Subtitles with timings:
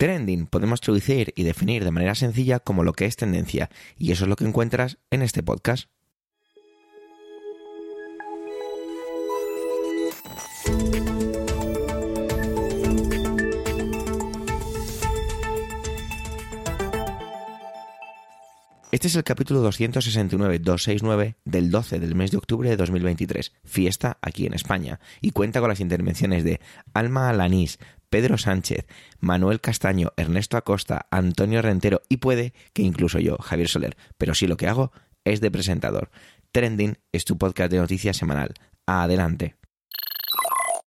[0.00, 4.24] Trending podemos traducir y definir de manera sencilla como lo que es tendencia, y eso
[4.24, 5.90] es lo que encuentras en este podcast.
[18.90, 24.46] Este es el capítulo 269-269 del 12 del mes de octubre de 2023, fiesta aquí
[24.46, 26.58] en España, y cuenta con las intervenciones de
[26.94, 27.78] Alma Alanís,
[28.10, 28.86] Pedro Sánchez,
[29.20, 34.46] Manuel Castaño, Ernesto Acosta, Antonio Rentero y puede que incluso yo, Javier Soler, pero sí
[34.46, 34.92] lo que hago
[35.24, 36.10] es de presentador.
[36.52, 38.54] Trending es tu podcast de noticias semanal.
[38.86, 39.59] Adelante.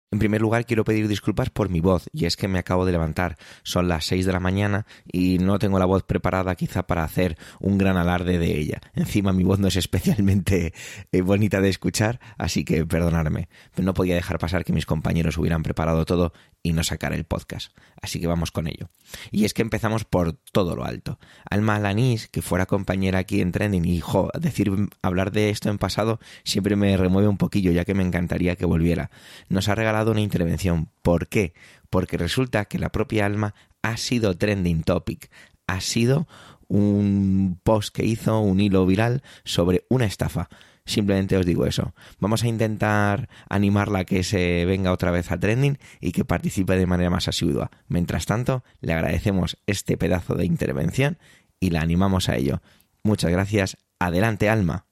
[0.09, 2.93] En primer lugar, quiero pedir disculpas por mi voz, y es que me acabo de
[2.93, 3.35] levantar.
[3.63, 7.37] Son las 6 de la mañana y no tengo la voz preparada quizá para hacer
[7.59, 8.79] un gran alarde de ella.
[8.95, 10.73] Encima mi voz no es especialmente
[11.11, 13.49] eh, bonita de escuchar, así que perdonadme.
[13.75, 16.31] No podía dejar pasar que mis compañeros hubieran preparado todo
[16.63, 17.77] y no sacar el podcast.
[18.01, 18.89] Así que vamos con ello.
[19.31, 21.19] Y es que empezamos por todo lo alto.
[21.49, 25.77] Alma Alanis, que fuera compañera aquí en Trending, y jo, decir hablar de esto en
[25.77, 29.11] pasado siempre me remueve un poquillo, ya que me encantaría que volviera.
[29.49, 30.89] Nos ha regalado una intervención.
[31.01, 31.53] ¿Por qué?
[31.89, 35.31] Porque resulta que la propia Alma ha sido trending topic.
[35.65, 36.27] Ha sido
[36.67, 40.49] un post que hizo, un hilo viral sobre una estafa.
[40.85, 41.93] Simplemente os digo eso.
[42.19, 46.77] Vamos a intentar animarla a que se venga otra vez a trending y que participe
[46.77, 47.71] de manera más asidua.
[47.89, 51.17] Mientras tanto, le agradecemos este pedazo de intervención
[51.59, 52.61] y la animamos a ello.
[53.03, 53.77] Muchas gracias.
[53.99, 54.85] Adelante, Alma.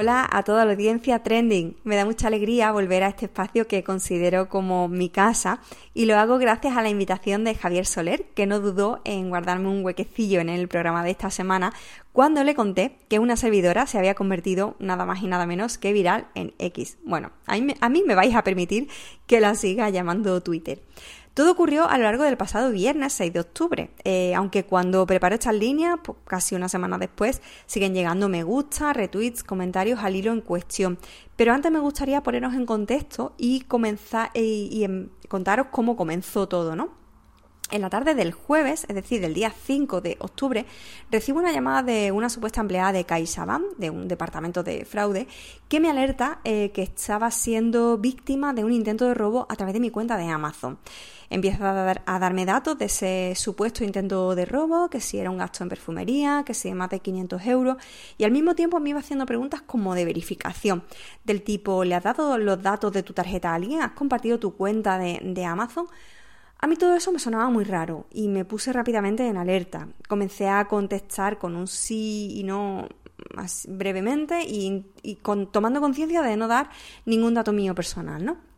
[0.00, 1.76] Hola a toda la audiencia Trending.
[1.84, 5.60] Me da mucha alegría volver a este espacio que considero como mi casa
[5.92, 9.68] y lo hago gracias a la invitación de Javier Soler, que no dudó en guardarme
[9.68, 11.74] un huequecillo en el programa de esta semana
[12.12, 15.92] cuando le conté que una servidora se había convertido nada más y nada menos que
[15.92, 16.96] viral en X.
[17.04, 17.58] Bueno, a
[17.90, 18.88] mí, me vais a permitir
[19.26, 20.80] que la siga llamando Twitter.
[21.40, 25.36] Todo ocurrió a lo largo del pasado viernes 6 de octubre, eh, aunque cuando preparo
[25.36, 30.32] esta línea, pues, casi una semana después, siguen llegando me gusta, retweets, comentarios al hilo
[30.32, 30.98] en cuestión.
[31.36, 36.76] Pero antes me gustaría poneros en contexto y comenzar y, y contaros cómo comenzó todo,
[36.76, 36.99] ¿no?
[37.72, 40.66] En la tarde del jueves, es decir, del día 5 de octubre,
[41.08, 45.28] recibo una llamada de una supuesta empleada de CaixaBank, de un departamento de fraude,
[45.68, 49.72] que me alerta eh, que estaba siendo víctima de un intento de robo a través
[49.72, 50.78] de mi cuenta de Amazon.
[51.32, 55.30] Empieza a, dar, a darme datos de ese supuesto intento de robo, que si era
[55.30, 57.76] un gasto en perfumería, que si más de 500 euros,
[58.18, 60.82] y al mismo tiempo me iba haciendo preguntas como de verificación,
[61.22, 63.80] del tipo, ¿le has dado los datos de tu tarjeta a alguien?
[63.80, 65.86] ¿Has compartido tu cuenta de Amazon?
[66.62, 69.88] A mí todo eso me sonaba muy raro y me puse rápidamente en alerta.
[70.08, 72.86] Comencé a contestar con un sí y no
[73.34, 74.86] más brevemente y,
[75.52, 76.70] tomando conciencia de no dar
[77.06, 78.49] ningún dato mío personal, ¿no?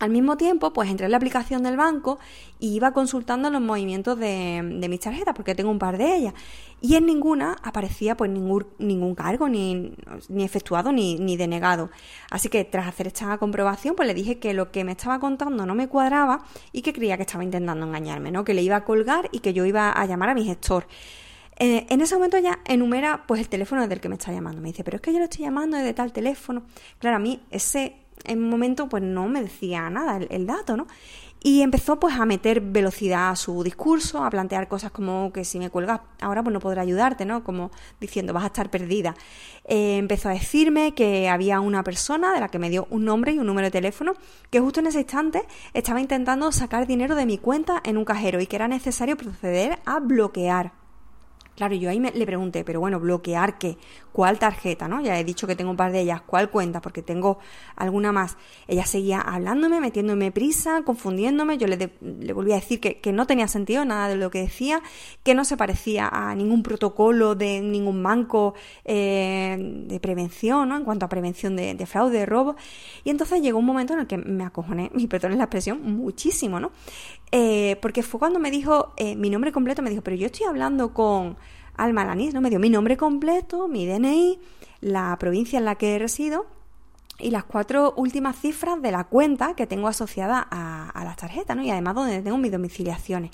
[0.00, 2.18] Al mismo tiempo, pues entré en la aplicación del banco
[2.58, 6.34] y iba consultando los movimientos de, mis tarjetas, porque tengo un par de ellas.
[6.80, 9.94] Y en ninguna aparecía pues ningún, ningún cargo, ni,
[10.28, 11.90] ni efectuado ni, ni, denegado.
[12.30, 15.64] Así que tras hacer esta comprobación, pues le dije que lo que me estaba contando
[15.64, 18.44] no me cuadraba y que creía que estaba intentando engañarme, ¿no?
[18.44, 20.86] Que le iba a colgar y que yo iba a llamar a mi gestor.
[21.56, 24.60] Eh, en ese momento ya enumera pues el teléfono del que me está llamando.
[24.60, 26.64] Me dice, pero es que yo lo estoy llamando de tal teléfono.
[26.98, 30.86] Claro, a mí ese en un momento pues no me decía nada el, dato, ¿no?
[31.42, 35.58] Y empezó pues a meter velocidad a su discurso, a plantear cosas como que si
[35.58, 37.44] me cuelgas ahora pues no podré ayudarte, ¿no?
[37.44, 37.70] Como
[38.00, 39.14] diciendo vas a estar perdida.
[39.66, 43.32] Eh, empezó a decirme que había una persona de la que me dio un nombre
[43.32, 44.14] y un número de teléfono
[44.50, 45.42] que justo en ese instante
[45.74, 49.78] estaba intentando sacar dinero de mi cuenta en un cajero y que era necesario proceder
[49.84, 50.83] a bloquear
[51.56, 53.78] Claro, yo ahí me, le pregunté, pero bueno, bloquear qué,
[54.12, 55.00] cuál tarjeta, ¿no?
[55.00, 57.38] Ya he dicho que tengo un par de ellas, cuál cuenta, porque tengo
[57.76, 58.36] alguna más.
[58.66, 61.58] Ella seguía hablándome, metiéndome prisa, confundiéndome.
[61.58, 64.40] Yo le, le volví a decir que, que, no tenía sentido nada de lo que
[64.40, 64.82] decía,
[65.22, 68.54] que no se parecía a ningún protocolo de ningún banco
[68.84, 70.76] eh, de prevención, ¿no?
[70.76, 72.56] En cuanto a prevención de, de, fraude, de robo.
[73.04, 76.58] Y entonces llegó un momento en el que me acojoné, y perdonen la expresión, muchísimo,
[76.58, 76.72] ¿no?
[77.36, 80.46] Eh, porque fue cuando me dijo eh, mi nombre completo, me dijo, pero yo estoy
[80.46, 81.36] hablando con
[81.76, 82.40] Alma Lanís, ¿no?
[82.40, 84.38] Me dio mi nombre completo, mi DNI,
[84.80, 86.46] la provincia en la que resido
[87.18, 91.56] y las cuatro últimas cifras de la cuenta que tengo asociada a, a las tarjetas,
[91.56, 91.64] ¿no?
[91.64, 93.32] Y además donde tengo mis domiciliaciones.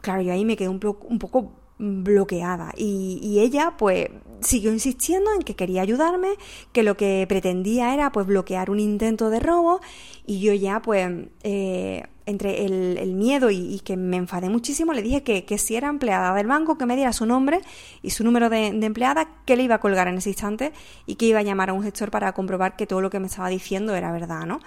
[0.00, 4.08] Claro, yo ahí me quedé un, un poco bloqueada y, y, ella pues
[4.40, 6.34] siguió insistiendo en que quería ayudarme,
[6.72, 9.80] que lo que pretendía era pues bloquear un intento de robo
[10.24, 11.10] y yo ya pues
[11.42, 15.88] eh, entre el, miedo y, que me enfadé muchísimo le dije que, que, si era
[15.88, 17.60] empleada del banco que me diera su nombre
[18.02, 20.72] y su número de, de empleada que le iba a colgar en ese instante
[21.06, 23.26] y que iba a llamar a un gestor para comprobar que todo lo que me
[23.26, 24.60] estaba diciendo era verdad, ¿no?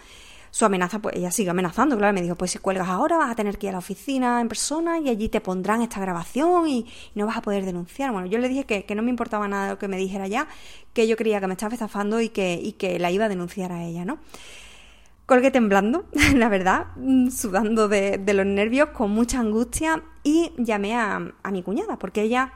[0.57, 3.35] Su amenaza, pues ella sigue amenazando, claro, me dijo, pues si cuelgas ahora vas a
[3.35, 6.87] tener que ir a la oficina en persona y allí te pondrán esta grabación y,
[7.13, 8.11] no vas a poder denunciar.
[8.11, 10.47] Bueno, yo le dije que, no me importaba nada lo que me dijera ya,
[10.93, 13.71] que yo creía que me estaba estafando y que, y que la iba a denunciar
[13.71, 14.17] a ella, ¿no?
[15.27, 16.87] Colgué temblando, la verdad,
[17.29, 21.19] sudando de, los nervios, con mucha angustia y llamé a,
[21.51, 22.53] mi cuñada, porque ella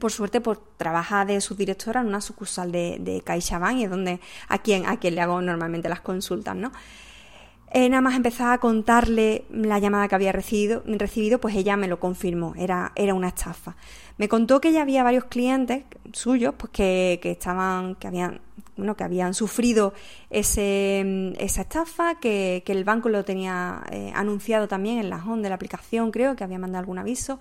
[0.00, 4.20] por suerte, pues trabaja de subdirectora en una sucursal de, de CaixaBank y es donde
[4.48, 6.70] a quien, a quien le hago normalmente las consultas, ¿no?
[7.78, 11.88] Eh, nada más empezaba a contarle la llamada que había recibido, recibido pues ella me
[11.88, 13.76] lo confirmó, era, era una estafa.
[14.16, 15.84] Me contó que ya había varios clientes
[16.14, 18.40] suyos pues que, que estaban, que habían,
[18.78, 19.92] bueno, que habían sufrido
[20.30, 25.42] ese, esa estafa, que, que el banco lo tenía eh, anunciado también en la home
[25.42, 27.40] de la aplicación, creo, que había mandado algún aviso,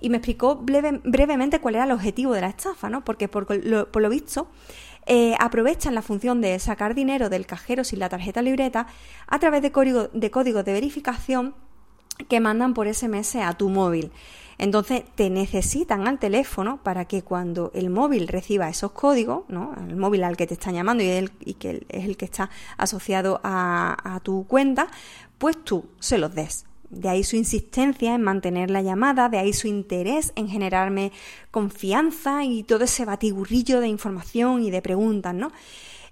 [0.00, 3.04] y me explicó brevemente cuál era el objetivo de la estafa, ¿no?
[3.04, 4.48] Porque por por lo visto
[5.06, 8.86] eh, aprovechan la función de sacar dinero del cajero sin la tarjeta libreta
[9.26, 11.54] a través de, código, de de verificación
[12.28, 14.12] que mandan por SMS a tu móvil.
[14.56, 19.74] Entonces te necesitan al teléfono para que cuando el móvil reciba esos códigos, ¿no?
[19.88, 23.40] el móvil al que te están llamando y, el, que es el que está asociado
[23.42, 24.86] a, a tu cuenta,
[25.38, 26.66] pues tú se los des.
[26.94, 31.12] De ahí su insistencia en mantener la llamada, de ahí su interés en generarme
[31.50, 35.52] confianza y todo ese batiburrillo de información y de preguntas, ¿no?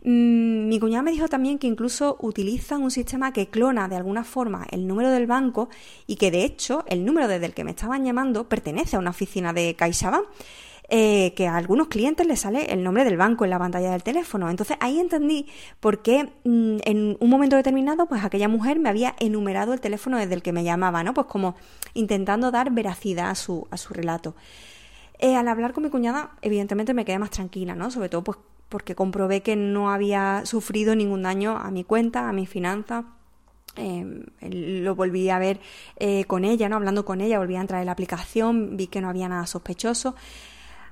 [0.05, 4.25] Mm, mi cuñada me dijo también que incluso utilizan un sistema que clona de alguna
[4.25, 5.69] forma el número del banco
[6.09, 9.11] y que de hecho el número desde el que me estaban llamando pertenece a una
[9.11, 10.27] oficina de CaixaBank.
[10.95, 14.03] Eh, que a algunos clientes les sale el nombre del banco en la pantalla del
[14.03, 14.51] teléfono.
[14.51, 15.47] Entonces ahí entendí
[15.81, 20.19] por qué mm, en un momento determinado, pues aquella mujer me había enumerado el teléfono
[20.19, 21.15] desde el que me llamaba, ¿no?
[21.15, 21.55] Pues como
[21.95, 24.35] intentando dar veracidad a su, a su relato.
[25.19, 27.91] Eh, al hablar con mi cuñada, evidentemente me quedé más tranquila, ¿no?
[27.91, 28.37] Sobre todo pues
[28.69, 33.07] porque comprobé que no había sufrido ningún daño a mi cuenta, a mi finanzas.
[33.77, 35.59] Em, lo volví a ver
[35.97, 36.77] eh, con ella, ¿no?
[36.77, 40.15] Hablando con ella, volví a entrar en la aplicación, vi que no había nada sospechoso.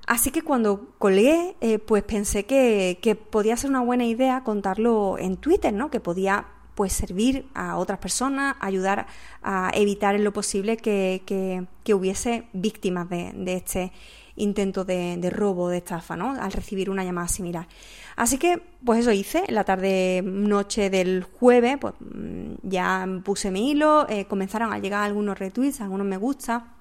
[0.07, 5.37] Así que cuando colgué, eh, pues pensé que, podía ser una buena idea contarlo en
[5.37, 5.91] Twitter, ¿no?
[5.91, 9.07] Que podía pues servir a otras personas, ayudar
[9.43, 13.93] a evitar en lo posible que, que, hubiese víctimas de, este
[14.37, 16.31] intento de, de, robo, de estafa, ¿no?
[16.41, 17.69] Al recibir una llamada similar.
[18.17, 23.71] Así que, pues eso hice, la tarde noche del jueves, pues mm, ya puse mi
[23.71, 26.80] hilo, eh, comenzaron a llegar algunos retweets, algunos me gusta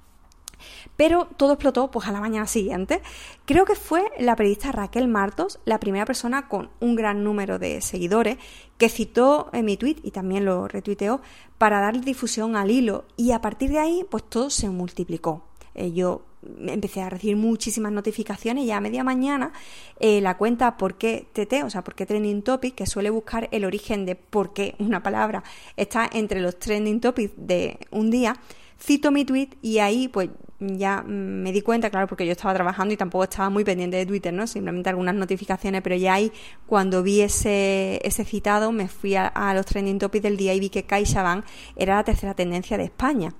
[0.96, 3.02] pero todo explotó pues a la mañana siguiente.
[3.46, 7.82] Creo que fue la periodista Raquel Martos la primera persona con un gran número de
[7.82, 8.38] seguidores
[8.78, 11.22] que citó en mi tweet y también lo retuiteó
[11.58, 15.44] para darle difusión al hilo y a partir de ahí pues todo se multiplicó.
[15.76, 16.26] Eh, yo
[16.68, 19.52] empecé a recibir muchísimas notificaciones y a media mañana
[20.00, 23.50] eh, la cuenta por qué TT, o sea, por qué Trending Topic, que suele buscar
[23.52, 25.44] el origen de por qué una palabra
[25.76, 28.36] está entre los Trending Topics de un día,
[28.80, 30.30] cito mi tweet y ahí pues
[30.60, 34.06] ya me di cuenta, claro, porque yo estaba trabajando y tampoco estaba muy pendiente de
[34.06, 34.46] Twitter, ¿no?
[34.46, 36.32] Simplemente algunas notificaciones, pero ya ahí
[36.66, 40.70] cuando vi ese, ese citado me fui a, los trending topics del día y vi
[40.70, 41.46] que CaixaBank
[41.76, 43.34] era la tercera tendencia de España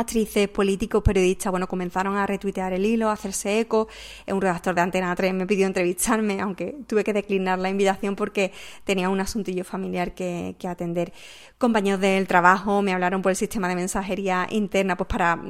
[0.00, 3.88] actrices, políticos, periodistas, bueno, comenzaron a retuitear el hilo, a hacerse eco.
[4.26, 8.52] Un redactor de Antena 3 me pidió entrevistarme, aunque tuve que declinar la invitación porque
[8.84, 11.12] tenía un asuntillo familiar que, atender.
[11.58, 15.40] Compañeros del trabajo me hablaron por el sistema de mensajería interna, pues para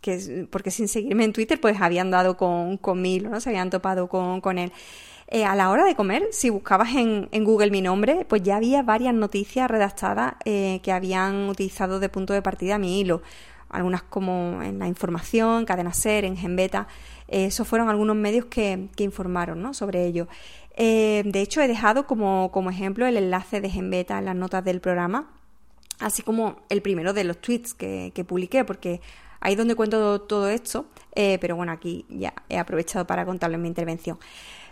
[0.00, 3.40] que, porque sin seguirme en Twitter, pues habían dado con, con Milo, ¿no?
[3.40, 4.72] Se habían topado con, con él.
[5.32, 8.56] Eh, a la hora de comer, si buscabas en, en, Google mi nombre, pues ya
[8.56, 13.22] había varias noticias redactadas eh, que habían utilizado de punto de partida mi hilo
[13.70, 16.88] algunas como en la información, Cadena Ser, en Genbeta.
[17.28, 19.74] Eh, esos fueron algunos medios que, informaron ¿no?
[19.74, 20.28] sobre ello.
[20.76, 24.64] Eh, de hecho, he dejado como, como, ejemplo el enlace de Genbeta en las notas
[24.64, 25.30] del programa,
[25.98, 29.00] así como el primero de los tweets que, que publiqué, porque
[29.40, 33.56] ahí es donde cuento todo esto, eh, pero bueno, aquí ya he aprovechado para contarlo
[33.56, 34.18] en mi intervención.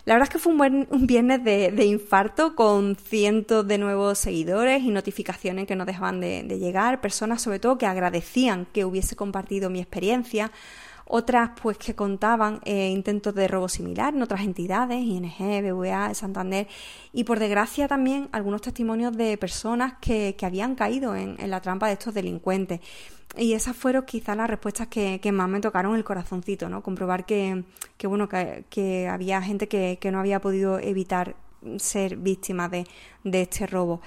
[0.08, 4.82] La verdad es que fue un, buen, viernes de, infarto con cientos de nuevos seguidores
[4.82, 9.68] y notificaciones que no dejaban de, llegar, personas sobre todo que agradecían que hubiese compartido
[9.68, 10.50] mi experiencia.
[11.04, 16.68] Otras pues que contaban eh, intentos de robo similar en otras entidades, ING, BVA, Santander,
[17.12, 21.92] y por desgracia también algunos testimonios de personas que, habían caído en, la trampa de
[21.92, 22.80] estos delincuentes.
[23.36, 26.82] Y esas fueron quizás las respuestas que, más me tocaron el corazoncito, ¿no?
[26.82, 27.64] Comprobar que,
[28.04, 31.36] bueno, que, había gente que, no había podido evitar
[31.76, 32.86] ser víctima de,
[33.24, 34.00] de este robo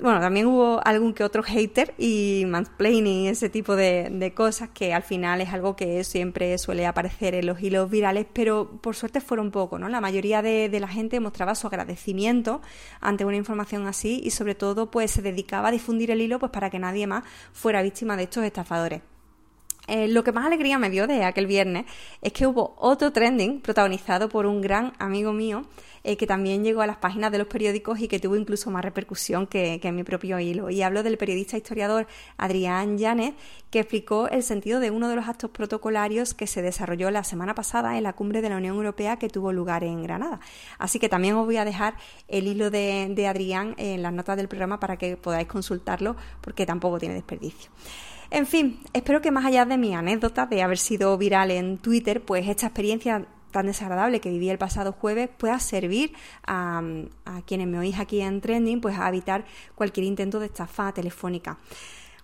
[0.00, 5.02] bueno, también hubo algún que otro hater y mansplaining, ese tipo de, cosas que al
[5.02, 9.50] final es algo que siempre suele aparecer en los hilos virales, pero por suerte fueron
[9.50, 9.88] poco, ¿no?
[9.88, 12.60] La mayoría de, de, la gente mostraba su agradecimiento
[13.00, 16.52] ante una información así y sobre todo pues se dedicaba a difundir el hilo pues
[16.52, 19.02] para que nadie más fuera víctima de estos estafadores.
[19.88, 21.86] Eh, lo que más alegría me dio de aquel viernes
[22.20, 25.62] es que hubo otro trending protagonizado por un gran amigo mío
[26.08, 28.82] eh, que también llegó a las páginas de los periódicos y que tuvo incluso más
[28.82, 30.70] repercusión que, en mi propio hilo.
[30.70, 32.06] Y hablo del periodista historiador
[32.38, 33.34] Adrián Llanes,
[33.70, 37.54] que explicó el sentido de uno de los actos protocolarios que se desarrolló la semana
[37.54, 40.40] pasada en la cumbre de la Unión Europea que tuvo lugar en Granada.
[40.78, 41.92] Así que también os voy a dejar
[42.26, 46.64] el hilo de, de Adrián en las notas del programa para que podáis consultarlo porque
[46.64, 47.70] tampoco tiene desperdicio.
[48.30, 52.22] En fin, espero que más allá de mi anécdota de haber sido viral en Twitter,
[52.22, 53.26] pues esta experiencia
[53.58, 56.12] tan desagradable que viví el pasado jueves pueda servir
[56.46, 56.80] a,
[57.44, 61.58] quienes me oís aquí en Trending, pues a evitar cualquier intento de estafa telefónica.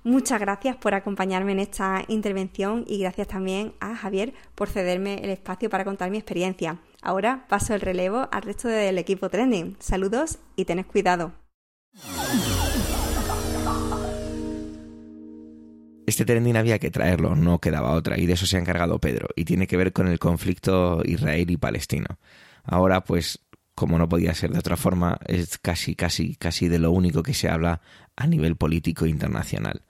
[0.04, 5.30] Muchas gracias por acompañarme en esta intervención y gracias también a Javier por cederme el
[5.30, 6.78] espacio para contar mi experiencia.
[7.02, 9.76] Ahora paso el relevo al resto del equipo Trending.
[9.80, 11.32] Saludos y tened cuidado.
[16.06, 19.28] Este trending había que traerlo, no quedaba otra, y de eso se ha encargado Pedro,
[19.36, 22.18] y tiene que ver con el conflicto israelí-palestino.
[22.62, 23.40] Ahora, pues,
[23.74, 27.34] como no podía ser de otra forma, es casi, casi, casi de lo único que
[27.34, 27.80] se habla
[28.16, 29.82] a nivel político internacional.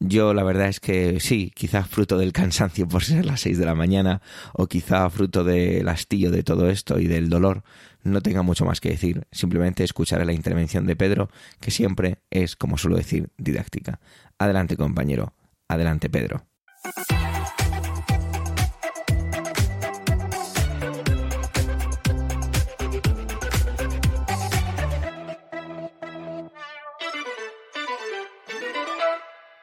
[0.00, 3.66] Yo la verdad es que sí, quizá fruto del cansancio por ser las seis de
[3.66, 4.22] la mañana,
[4.54, 7.62] o quizá fruto del hastío de todo esto y del dolor,
[8.02, 11.30] no tenga mucho más que decir, simplemente escucharé la intervención de Pedro,
[11.60, 14.00] que siempre es, como suelo decir, didáctica.
[14.38, 15.34] Adelante, compañero.
[15.72, 16.44] Adelante, Pedro.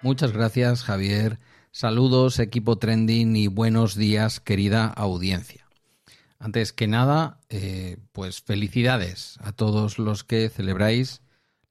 [0.02, 1.40] Muchas gracias, Javier.
[1.72, 5.68] Saludos, equipo trending y buenos días, querida audiencia.
[6.40, 11.22] Antes que nada, eh, pues felicidades a todos los que celebráis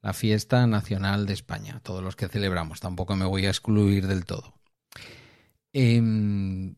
[0.03, 4.25] la fiesta nacional de España, todos los que celebramos, tampoco me voy a excluir del
[4.25, 4.55] todo.
[5.73, 6.77] Em,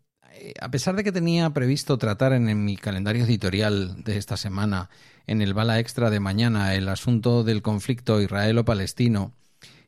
[0.60, 4.90] a pesar de que tenía previsto tratar en, mi calendario editorial de esta semana,
[5.26, 9.34] en el bala extra de mañana, el asunto del conflicto israelo-palestino,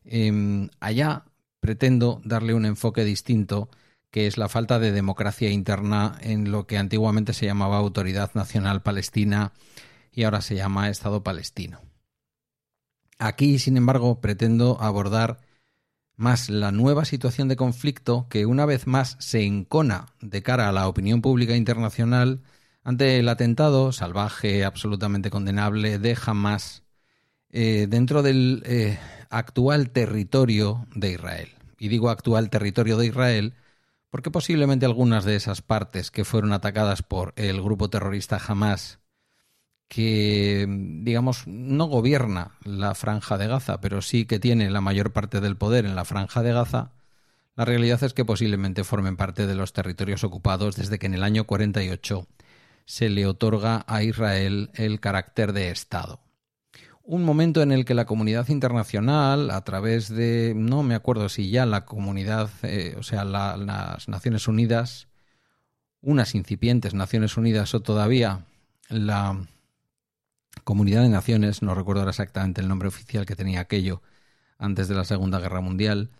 [0.05, 1.25] em, allá
[1.61, 3.71] pretendo darle un enfoque distinto,
[4.11, 8.83] que es la falta de democracia interna en lo que antiguamente se llamaba Autoridad Nacional
[8.83, 9.53] Palestina
[10.13, 11.92] y ahora se llama Estado palestino.
[13.19, 15.41] Aquí, sin embargo, pretendo abordar
[16.17, 20.73] más la nueva situación de conflicto que una vez más se encona de cara a
[20.73, 22.43] la opinión pública internacional
[22.85, 26.85] ante el atentado salvaje, absolutamente condenable de Hamas
[27.51, 28.99] eh, dentro del eh,
[29.31, 31.49] actual territorio de Israel.
[31.79, 33.55] Y digo actual territorio de Israel
[34.11, 39.01] porque posiblemente algunas de esas partes que fueron atacadas por el grupo terrorista Hamas
[39.93, 40.67] que,
[41.03, 45.59] digamos, no gobierna la franja de Gaza, pero sí que tiene la mayor parte del
[45.59, 46.93] poder en la franja de Gaza,
[47.57, 51.23] la realidad es que posiblemente formen parte de los territorios ocupados desde que en el
[51.23, 52.27] año 48
[52.87, 56.21] se le otorga a Israel el carácter de Estado.
[57.03, 61.51] Un momento en el que la comunidad internacional, a través de, no me acuerdo si
[61.51, 65.09] ya la comunidad, eh, o sea, las Naciones Unidas,
[66.01, 68.47] unas incipientes Naciones Unidas o todavía
[68.89, 69.39] la
[70.65, 74.03] Comunidad de Naciones, no recuerdo exactamente el nombre oficial que tenía aquello
[74.59, 76.11] antes de la Segunda Guerra Mundial,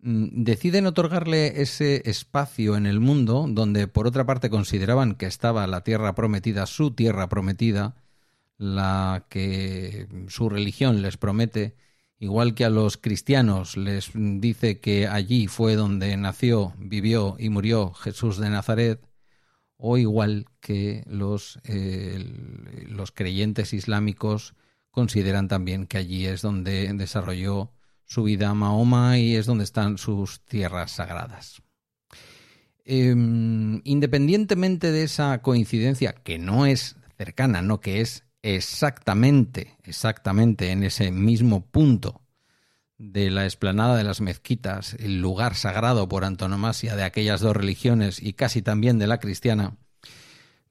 [0.00, 5.66] mm, deciden otorgarle ese espacio en el mundo donde por otra parte consideraban que estaba
[5.66, 7.94] la tierra prometida, su tierra prometida,
[8.58, 11.76] la que su religión les promete,
[12.18, 17.92] igual que a los cristianos les dice que allí fue donde nació, vivió y murió
[17.92, 19.00] Jesús de Nazaret,
[19.84, 21.58] o igual que los,
[22.86, 24.54] los creyentes islámicos
[24.92, 27.72] consideran también que allí es donde desarrolló
[28.04, 31.62] su vida Mahoma y es donde están sus tierras sagradas.
[32.84, 40.84] Em, independientemente de esa coincidencia, que no es cercana, no que es exactamente, exactamente en
[40.84, 42.21] ese mismo punto
[42.98, 48.22] de la explanada de las mezquitas, el lugar sagrado por antonomasia de aquellas dos religiones
[48.22, 49.76] y casi también de la cristiana,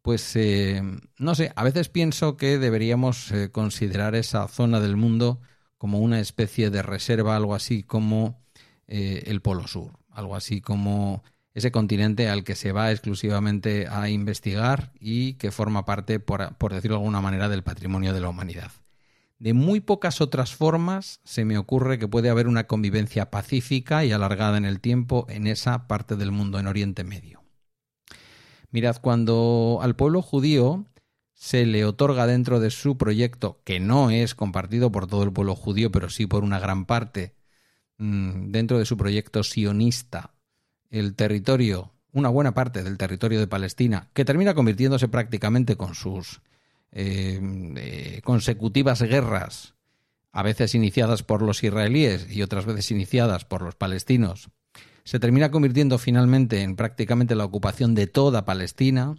[0.02, 0.82] pues eh,
[1.18, 5.42] no sé, a veces pienso que deberíamos eh, considerar esa zona del mundo
[5.78, 8.42] como una especie de reserva, algo así como
[8.88, 11.24] eh, el Polo Sur, algo así como
[11.54, 16.74] ese continente al que se va exclusivamente a investigar y que forma parte, por, por
[16.74, 18.72] decirlo de alguna manera, del patrimonio de la humanidad.
[19.42, 24.12] De muy pocas otras formas se me ocurre que puede haber una convivencia pacífica y
[24.12, 27.42] alargada en el tiempo en esa parte del mundo, en Oriente Medio.
[28.70, 30.86] Mirad, cuando al pueblo judío
[31.34, 35.56] se le otorga dentro de su proyecto, que no es compartido por todo el pueblo
[35.56, 37.34] judío, pero sí por una gran parte,
[37.98, 40.36] mm, dentro de su proyecto sionista,
[40.92, 46.42] el territorio, una buena parte del territorio de Palestina, que termina convirtiéndose prácticamente con sus
[46.94, 47.40] eh,
[47.78, 49.76] eh, consecutivas guerras,
[50.34, 54.50] a veces iniciadas por los israelíes y otras veces iniciadas por los palestinos,
[55.04, 59.16] se termina convirtiendo finalmente en prácticamente la ocupación de toda Palestina,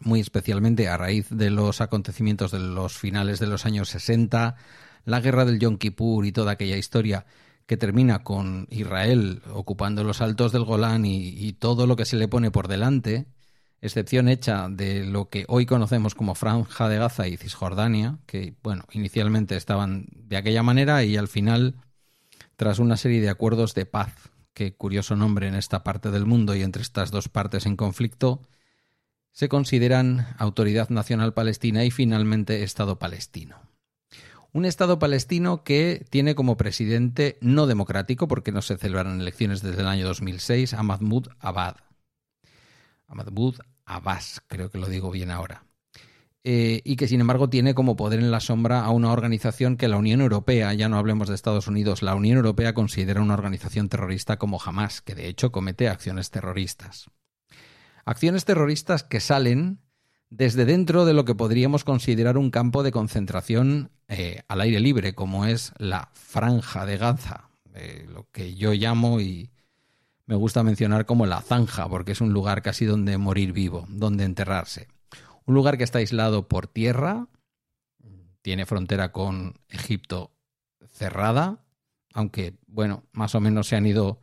[0.00, 4.56] muy especialmente a raíz de los acontecimientos de los finales de los años 60,
[5.04, 7.26] la guerra del Yom Kippur y toda aquella historia
[7.66, 12.28] que termina con Israel ocupando los altos del Golán y todo lo que se le
[12.28, 13.26] pone por delante,
[13.84, 18.84] excepción hecha de lo que hoy conocemos como Franja de Gaza y Cisjordania, que, bueno,
[18.92, 21.74] inicialmente estaban de aquella manera y al final,
[22.56, 26.54] tras una serie de acuerdos de paz, que curioso nombre en esta parte del mundo
[26.54, 28.48] y entre estas dos partes en conflicto,
[29.32, 33.58] se consideran Autoridad Nacional Palestina y finalmente Estado palestino.
[34.52, 39.82] Un Estado palestino que tiene como presidente no democrático, porque no se celebran elecciones desde
[39.82, 41.76] el año 2006, a Mahmoud Abad.
[43.86, 45.64] Abbas, creo que lo digo bien ahora.
[46.46, 49.88] Eh, y que sin embargo tiene como poder en la sombra a una organización que
[49.88, 53.88] la Unión Europea, ya no hablemos de Estados Unidos, la Unión Europea considera una organización
[53.88, 57.10] terrorista como jamás, que de hecho comete acciones terroristas.
[58.04, 59.80] Acciones terroristas que salen
[60.28, 65.14] desde dentro de lo que podríamos considerar un campo de concentración eh, al aire libre,
[65.14, 69.50] como es la franja de Gaza, eh, lo que yo llamo y
[70.26, 74.24] me gusta mencionar como la zanja, porque es un lugar casi donde morir vivo, donde
[74.24, 74.88] enterrarse.
[75.44, 77.28] Un lugar que está aislado por tierra,
[78.42, 80.32] tiene frontera con Egipto
[80.90, 81.64] cerrada,
[82.14, 84.20] aunque, bueno, más o menos se han ido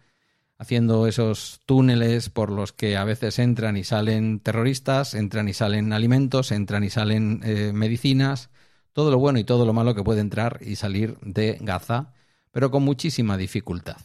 [0.57, 5.91] haciendo esos túneles por los que a veces entran y salen terroristas, entran y salen
[5.91, 8.49] alimentos, entran y salen eh, medicinas,
[8.93, 12.13] todo lo bueno y todo lo malo que puede entrar y salir de Gaza,
[12.51, 13.97] pero con muchísima dificultad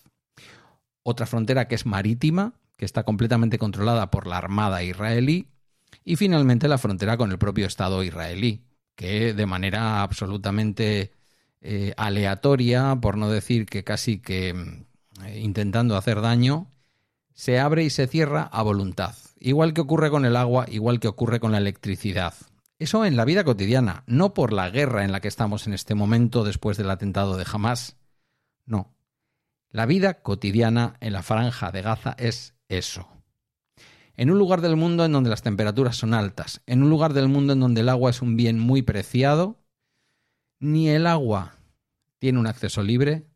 [1.06, 5.48] otra frontera que es marítima, que está completamente controlada por la Armada israelí,
[6.04, 8.64] y finalmente la frontera con el propio Estado israelí,
[8.96, 11.12] que de manera absolutamente
[11.60, 14.48] eh, aleatoria, por no decir que casi que
[15.24, 16.72] eh, intentando hacer daño,
[17.34, 19.14] se abre y se cierra a voluntad.
[19.38, 22.34] Igual que ocurre con el agua, igual que ocurre con la electricidad.
[22.80, 25.94] Eso en la vida cotidiana, no por la guerra en la que estamos en este
[25.94, 27.96] momento después del atentado de Hamas.
[28.64, 28.95] No,
[29.70, 33.08] la vida cotidiana en la franja de Gaza es eso.
[34.16, 37.28] En un lugar del mundo en donde las temperaturas son altas, en un lugar del
[37.28, 39.60] mundo en donde el agua es un bien muy preciado,
[40.58, 41.56] ni el agua
[42.18, 43.26] tiene un acceso libre,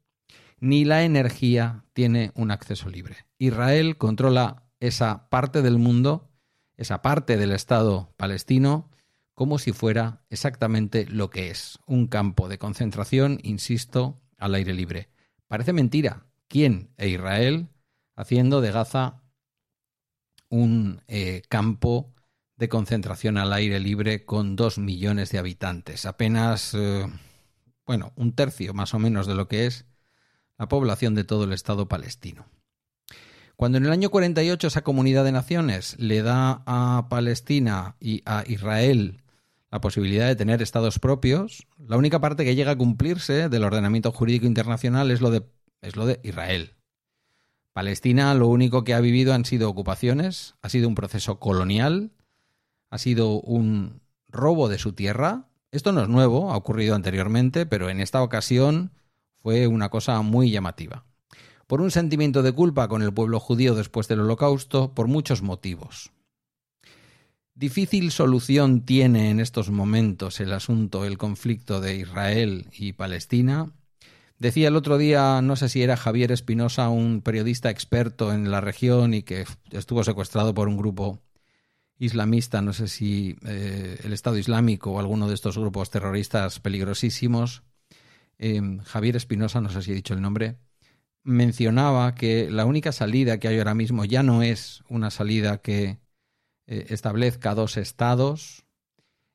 [0.59, 3.17] ni la energía tiene un acceso libre.
[3.39, 6.31] Israel controla esa parte del mundo,
[6.77, 8.91] esa parte del Estado palestino,
[9.35, 15.09] como si fuera exactamente lo que es, un campo de concentración, insisto, al aire libre.
[15.51, 17.71] Parece mentira, quién e Israel
[18.15, 19.25] haciendo de Gaza
[20.49, 22.15] un eh, campo
[22.55, 27.05] de concentración al aire libre con dos millones de habitantes, apenas, eh,
[27.85, 29.87] bueno, un tercio más o menos de lo que es
[30.57, 32.47] la población de todo el Estado palestino.
[33.57, 38.45] Cuando en el año 48 esa comunidad de naciones le da a Palestina y a
[38.47, 39.21] Israel
[39.71, 44.11] la posibilidad de tener estados propios, la única parte que llega a cumplirse del ordenamiento
[44.13, 45.45] jurídico internacional es lo de
[45.95, 46.75] lo de Israel.
[47.73, 52.11] Palestina lo único que ha vivido han sido ocupaciones, ha sido un proceso colonial,
[52.91, 55.47] ha sido un robo de su tierra.
[55.71, 58.93] Esto no es nuevo, ha ocurrido anteriormente, pero en esta ocasión
[59.37, 61.05] fue una cosa muy llamativa.
[61.67, 66.11] Por un sentimiento de culpa con el pueblo judío después del holocausto, por muchos motivos.
[67.61, 73.71] Difícil solución tiene en estos momentos el asunto, el conflicto de Israel y Palestina,
[74.39, 78.63] Decía el otro día, no sé si era Javier Espinosa, un periodista experto en la
[78.63, 81.21] región y que estuvo secuestrado por un grupo
[81.99, 87.65] islamista, no sé si eh, el Estado Islámico o alguno de estos grupos terroristas peligrosísimos,
[88.39, 90.57] em, Javier Espinosa, no sé si he dicho el nombre,
[91.23, 95.99] mencionaba que la única salida que hay ahora mismo ya no es una salida que
[96.67, 98.65] eh, establezca dos estados,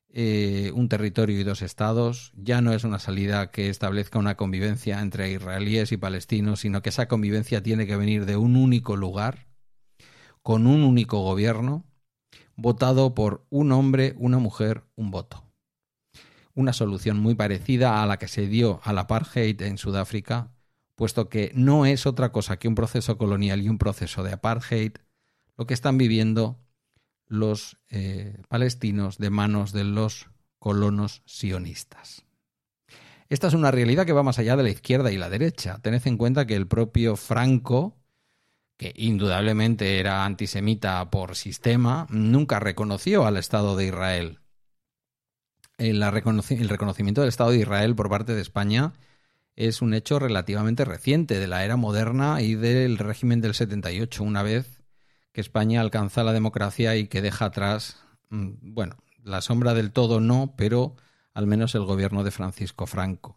[0.08, 5.00] eh, un territorio y dos estados, ya no es una salida que establezca una convivencia
[5.00, 9.46] entre israelíes y palestinos, sino que esa convivencia tiene que venir de un único lugar,
[10.42, 11.84] con un único gobierno,
[12.56, 15.44] votado por un hombre, una mujer, un voto.
[16.54, 20.50] Una solución muy parecida a la que se dio al apartheid en Sudáfrica,
[20.94, 24.92] puesto que no es otra cosa que un proceso colonial y un proceso de apartheid
[25.56, 26.58] lo que están viviendo
[27.26, 32.24] los eh, palestinos de manos de los colonos sionistas.
[33.28, 35.78] Esta es una realidad que va más allá de la izquierda y la derecha.
[35.82, 37.96] Tened en cuenta que el propio Franco,
[38.76, 44.40] que indudablemente era antisemita por sistema, nunca reconoció al Estado de Israel.
[45.78, 48.94] El, reconocimiento del Estado de Israel por parte de España
[49.56, 54.42] es un hecho relativamente reciente, de la era moderna y del régimen del 78, una
[54.42, 54.75] vez
[55.36, 57.98] que España alcanza la democracia y que deja atrás,
[58.30, 60.96] mm, bueno, la sombra del todo no, pero
[61.34, 63.36] al menos el gobierno de Francisco Franco.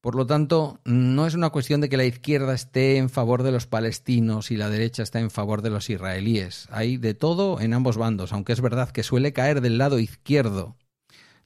[0.00, 3.52] Por lo tanto, no es una cuestión de que la izquierda esté en favor de
[3.52, 6.66] los palestinos y la derecha está en favor de los israelíes.
[6.72, 10.76] Hay de todo en ambos bandos, aunque es verdad que suele caer del lado izquierdo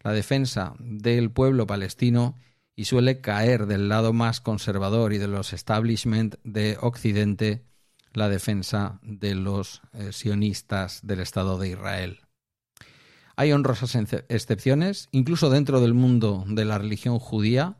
[0.03, 2.39] la defensa del pueblo palestino
[2.75, 7.67] y suele caer del lado más conservador y de los establishment de Occidente
[8.17, 12.21] la defensa de los eh, sionistas del Estado de Israel.
[13.37, 13.95] Hay honrosas
[14.29, 17.77] excepciones, incluso dentro del mundo de la religión judía,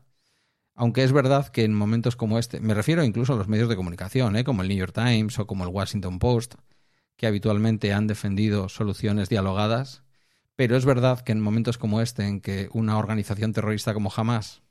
[0.75, 3.75] aunque es verdad que en momentos como este, me refiero incluso a los medios de
[3.75, 4.43] comunicación, ¿eh?
[4.43, 6.53] como el New York Times o como el Washington Post,
[7.15, 10.03] que habitualmente han defendido soluciones dialogadas,
[10.55, 14.61] pero es verdad que en momentos como este, en que una organización terrorista como Hamas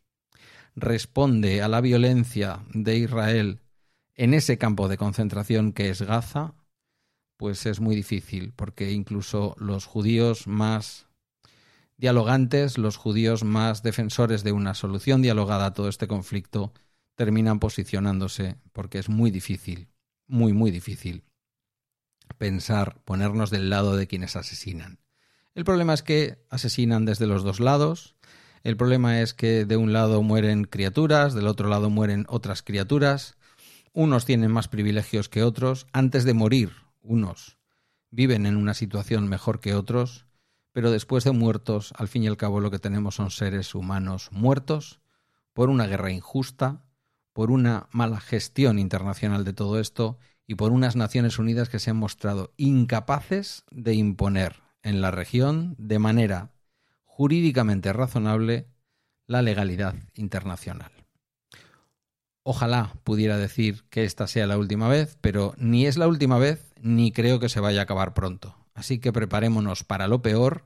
[0.76, 3.58] responde a la violencia de Israel
[4.16, 6.54] en ese campo de concentración que es Gaza,
[7.36, 11.06] pues es muy difícil, porque incluso los judíos más
[11.98, 16.72] dialogantes, los judíos más defensores de una solución dialogada a todo este conflicto,
[17.14, 19.88] terminan posicionándose, porque es muy difícil,
[20.26, 21.24] muy, muy difícil
[22.38, 24.98] pensar, ponernos del lado de quienes asesinan.
[25.54, 28.16] El problema es que asesinan desde los dos lados,
[28.62, 33.36] el problema es que de un lado mueren criaturas, del otro lado mueren otras criaturas,
[33.96, 37.56] unos tienen más privilegios que otros, antes de morir unos
[38.10, 40.26] viven en una situación mejor que otros,
[40.72, 44.28] pero después de muertos, al fin y al cabo lo que tenemos son seres humanos
[44.32, 45.00] muertos
[45.54, 46.84] por una guerra injusta,
[47.32, 51.90] por una mala gestión internacional de todo esto y por unas Naciones Unidas que se
[51.90, 56.52] han mostrado incapaces de imponer en la región de manera
[57.04, 58.68] jurídicamente razonable
[59.26, 61.05] la legalidad internacional.
[62.48, 66.72] Ojalá pudiera decir que esta sea la última vez, pero ni es la última vez
[66.80, 68.54] ni creo que se vaya a acabar pronto.
[68.72, 70.62] Así que preparémonos para lo peor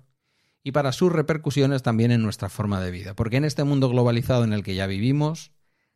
[0.62, 4.44] y para sus repercusiones también en nuestra forma de vida, porque en este mundo globalizado
[4.44, 5.52] en el que ya vivimos,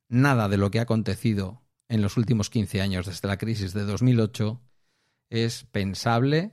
[0.09, 3.85] nada de lo que ha acontecido en los últimos 15 años desde la crisis de
[3.85, 4.63] 2008
[5.29, 6.53] es pensable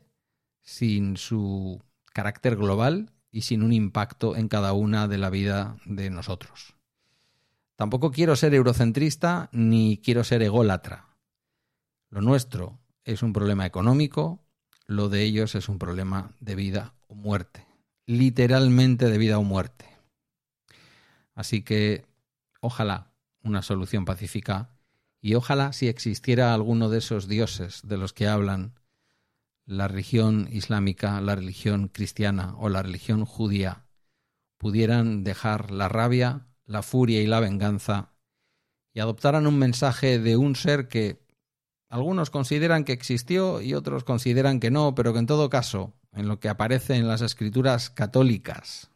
[0.60, 6.10] sin su carácter global y sin un impacto en cada una de la vida de
[6.10, 6.76] nosotros.
[7.82, 11.18] Tampoco quiero ser eurocentrista ni quiero ser ególatra.
[12.12, 14.46] Lo nuestro es un problema económico,
[14.86, 17.66] lo de ellos es un problema de vida o muerte,
[18.06, 19.90] literalmente de vida o muerte.
[21.34, 22.06] Así que
[22.60, 24.78] ojalá una solución pacífica
[25.20, 28.76] y ojalá si existiera alguno de esos dioses de los que hablan
[29.66, 33.88] la religión islámica, la religión cristiana o la religión judía,
[34.60, 38.14] pudieran dejar la rabia la furia y la venganza,
[38.94, 41.22] y adoptaran un mensaje de un ser que
[41.90, 46.28] algunos consideran que existió y otros consideran que no, pero que en todo caso, en
[46.28, 48.90] lo que aparece en las escrituras católicas,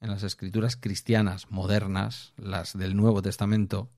[0.00, 3.90] en las escrituras cristianas modernas, las del Nuevo Testamento,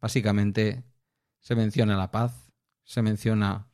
[0.00, 0.82] básicamente
[1.40, 2.50] se menciona la paz,
[2.84, 3.68] se menciona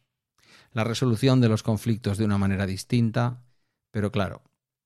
[0.72, 3.42] la resolución de los conflictos de una manera distinta,
[3.90, 4.42] pero claro,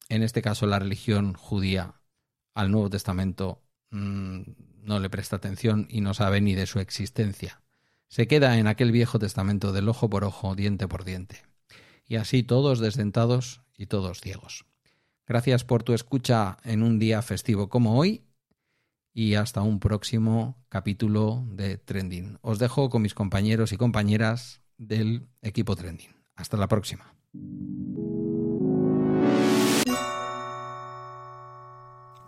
[0.09, 2.02] en este caso la religión judía
[2.55, 4.43] al Nuevo Testamento mm,
[4.83, 7.63] no le presta atención y no sabe ni de su existencia.
[8.09, 11.43] Se queda en aquel Viejo Testamento del ojo por ojo, diente por diente.
[12.07, 14.67] Y así todos desdentados y todos ciegos.
[15.27, 18.25] Gracias por tu escucha en un día festivo como hoy
[19.15, 22.39] y hasta un próximo capítulo de Trending.
[22.43, 26.15] Os dejo con mis compañeros y compañeras del equipo Trending.
[26.35, 27.15] Hasta la próxima.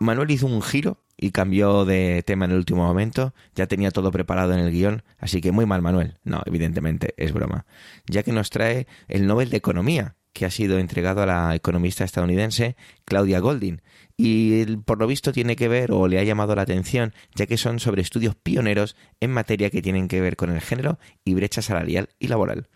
[0.00, 3.34] Manuel hizo un giro y cambió de tema en el último momento.
[3.54, 6.18] Ya tenía todo preparado en el guion, así que muy mal Manuel.
[6.24, 7.66] No, evidentemente es broma.
[8.06, 12.04] Ya que nos trae el Nobel de Economía, que ha sido entregado a la economista
[12.04, 13.80] estadounidense Claudia Golding.
[14.16, 17.56] Y por lo visto tiene que ver o le ha llamado la atención, ya que
[17.56, 21.62] son sobre estudios pioneros en materia que tienen que ver con el género y brecha
[21.62, 22.68] salarial y laboral.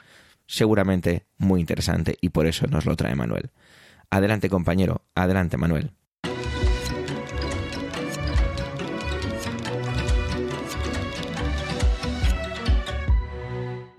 [0.47, 3.51] Seguramente muy interesante y por eso nos lo trae Manuel.
[4.09, 5.98] Adelante compañero, adelante Manuel.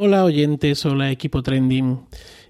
[0.02, 2.00] Hola oyentes, hola equipo trending.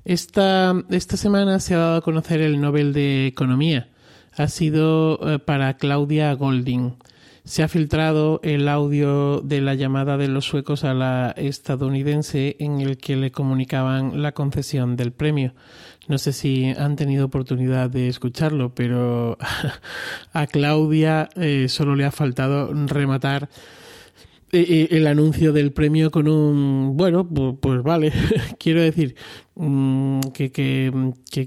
[0.05, 3.89] Esta, esta semana se ha dado a conocer el Nobel de Economía.
[4.37, 6.99] Ha sido eh, para Claudia Golding.
[7.45, 12.81] Se ha filtrado el audio de la llamada de los suecos a la estadounidense en
[12.81, 15.55] el que le comunicaban la concesión del premio.
[16.07, 19.39] No sé si han tenido oportunidad de escucharlo, pero
[20.33, 23.49] a Claudia eh, solo le ha faltado rematar
[24.51, 28.11] el anuncio del premio con un bueno pues, pues vale
[28.59, 29.15] quiero decir
[29.55, 30.91] mm, que, que,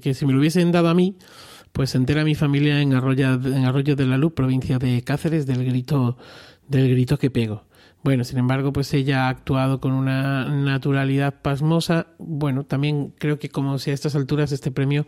[0.01, 1.17] que, si me lo hubiesen dado a mí
[1.73, 5.65] pues entera mi familia en Arroyo, en Arroyo de la Luz provincia de Cáceres del
[5.65, 6.19] grito
[6.69, 7.65] del grito que pego.
[8.03, 12.09] Bueno sin embargo pues ella ha actuado con una naturalidad pasmosa.
[12.19, 15.07] Bueno también creo que como si a estas alturas este premio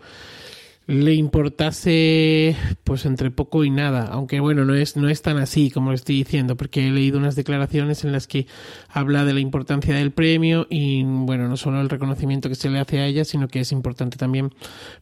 [0.87, 5.71] le importase pues entre poco y nada, aunque bueno, no es, no es tan así
[5.71, 8.47] como lo estoy diciendo, porque he leído unas declaraciones en las que
[8.89, 12.81] habla de la importancia del premio y bueno, no solo el reconocimiento que se le
[12.81, 14.53] hace a ella, sino que es importante también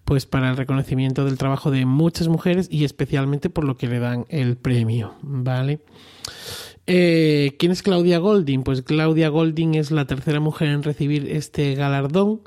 [0.05, 3.99] pues para el reconocimiento del trabajo de muchas mujeres y especialmente por lo que le
[3.99, 5.81] dan el premio, ¿vale?
[6.87, 8.63] Eh, ¿Quién es Claudia Golding?
[8.63, 12.41] Pues Claudia Golding es la tercera mujer en recibir este galardón.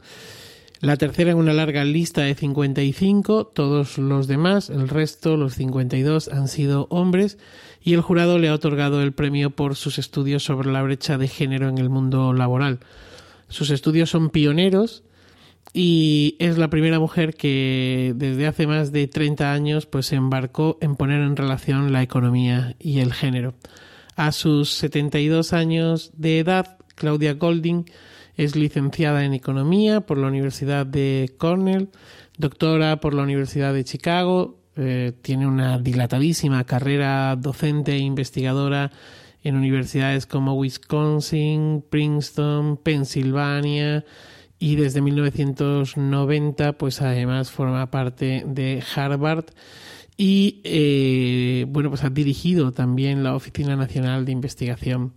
[0.82, 6.28] La tercera en una larga lista de 55, todos los demás, el resto, los 52,
[6.28, 7.38] han sido hombres
[7.82, 11.30] y el jurado le ha otorgado el premio por sus estudios sobre la brecha de
[11.30, 12.80] género en el mundo laboral.
[13.48, 15.04] Sus estudios son pioneros
[15.72, 20.78] y es la primera mujer que desde hace más de 30 años pues se embarcó
[20.82, 23.54] en poner en relación la economía y el género.
[24.18, 27.86] A sus 72 años de edad, Claudia Golding
[28.38, 31.90] es licenciada en Economía por la Universidad de Cornell,
[32.38, 38.92] doctora por la Universidad de Chicago, eh, tiene una dilatadísima carrera docente e investigadora
[39.42, 44.04] en universidades como Wisconsin, Princeton, Pensilvania
[44.60, 49.46] y desde 1990 pues además forma parte de Harvard.
[50.18, 55.14] Y eh, bueno pues ha dirigido también la Oficina Nacional de Investigación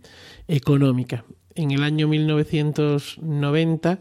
[0.47, 1.25] Económica
[1.59, 3.99] en el año 1990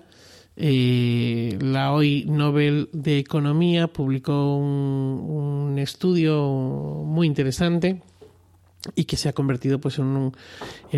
[0.57, 8.03] eh, la hoy Nobel de Economía publicó un, estudio muy interesante
[8.97, 10.33] y que se ha convertido pues en,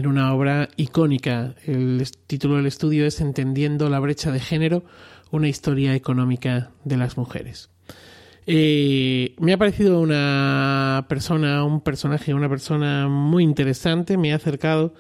[0.07, 1.55] una obra icónica.
[1.67, 4.85] El título del estudio es Entendiendo la brecha de género,
[5.31, 7.71] una historia económica de las mujeres.
[8.47, 14.17] Eh, me ha parecido una persona, un personaje, una persona muy interesante.
[14.17, 14.95] Me ha acercado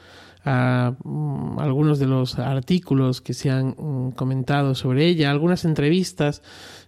[0.44, 6.42] a mm, algunos de los artículos que se han mm, comentado sobre ella, algunas entrevistas.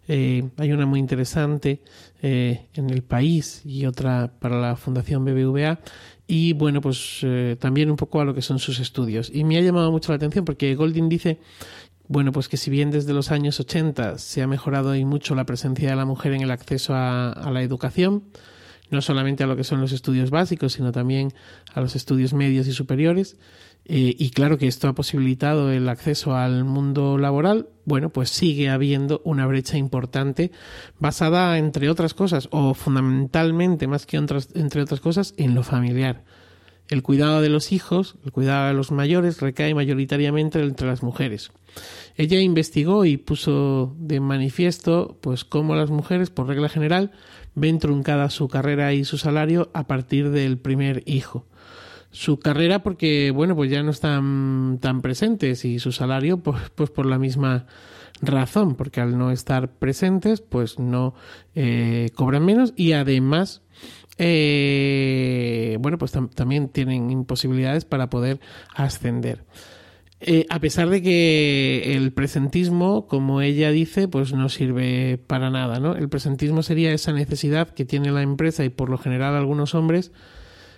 [0.08, 1.82] Eh, hay una muy interesante
[2.22, 5.80] eh, en el país y otra para la Fundación BBVA.
[6.26, 9.30] Y bueno, pues eh, también un poco a lo que son sus estudios.
[9.32, 11.40] Y me ha llamado mucho la atención porque Golding dice
[12.08, 15.46] bueno, pues que si bien desde los años 80 se ha mejorado y mucho la
[15.46, 18.24] presencia de la mujer en el acceso a la educación,
[18.92, 21.32] no solamente a lo que son los estudios básicos, sino también
[21.74, 23.36] a los estudios medios y superiores.
[23.84, 27.68] Eh, y claro que esto ha posibilitado el acceso al mundo laboral.
[27.84, 30.52] Bueno, pues sigue habiendo una brecha importante
[31.00, 36.22] basada, entre otras cosas, o fundamentalmente, más que entre otras cosas, en lo familiar.
[36.88, 41.50] El cuidado de los hijos, el cuidado de los mayores, recae mayoritariamente entre las mujeres.
[42.16, 47.12] Ella investigó y puso de manifiesto, pues, cómo las mujeres, por regla general,
[47.54, 51.46] ven truncada su carrera y su salario a partir del primer hijo.
[52.10, 56.90] Su carrera porque, bueno, pues ya no están tan presentes y su salario pues, pues
[56.90, 57.66] por la misma
[58.20, 61.14] razón, porque al no estar presentes pues no
[61.54, 63.62] eh, cobran menos y además
[64.18, 68.40] eh, bueno, pues también tienen imposibilidades para poder
[68.74, 69.44] ascender.
[70.24, 75.80] Eh, a pesar de que el presentismo, como ella dice, pues no sirve para nada,
[75.80, 75.96] ¿no?
[75.96, 80.12] El presentismo sería esa necesidad que tiene la empresa y por lo general algunos hombres,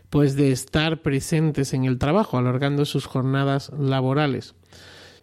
[0.08, 4.54] pues de estar presentes en el trabajo, alargando sus jornadas laborales.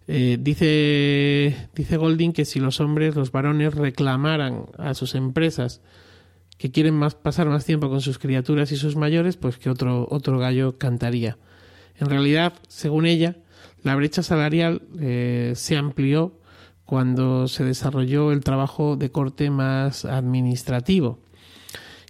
[0.08, 5.82] Eh, dice, dice Golding que si los hombres, los varones, reclamaran a sus empresas
[6.60, 10.08] que quieren más, pasar más tiempo con sus criaturas y sus mayores, pues que otro,
[10.12, 11.40] otro gallo cantaría.
[11.98, 13.38] En realidad, según ella,
[13.84, 16.40] la brecha salarial eh, se amplió
[16.86, 21.20] cuando se desarrolló el trabajo de corte más administrativo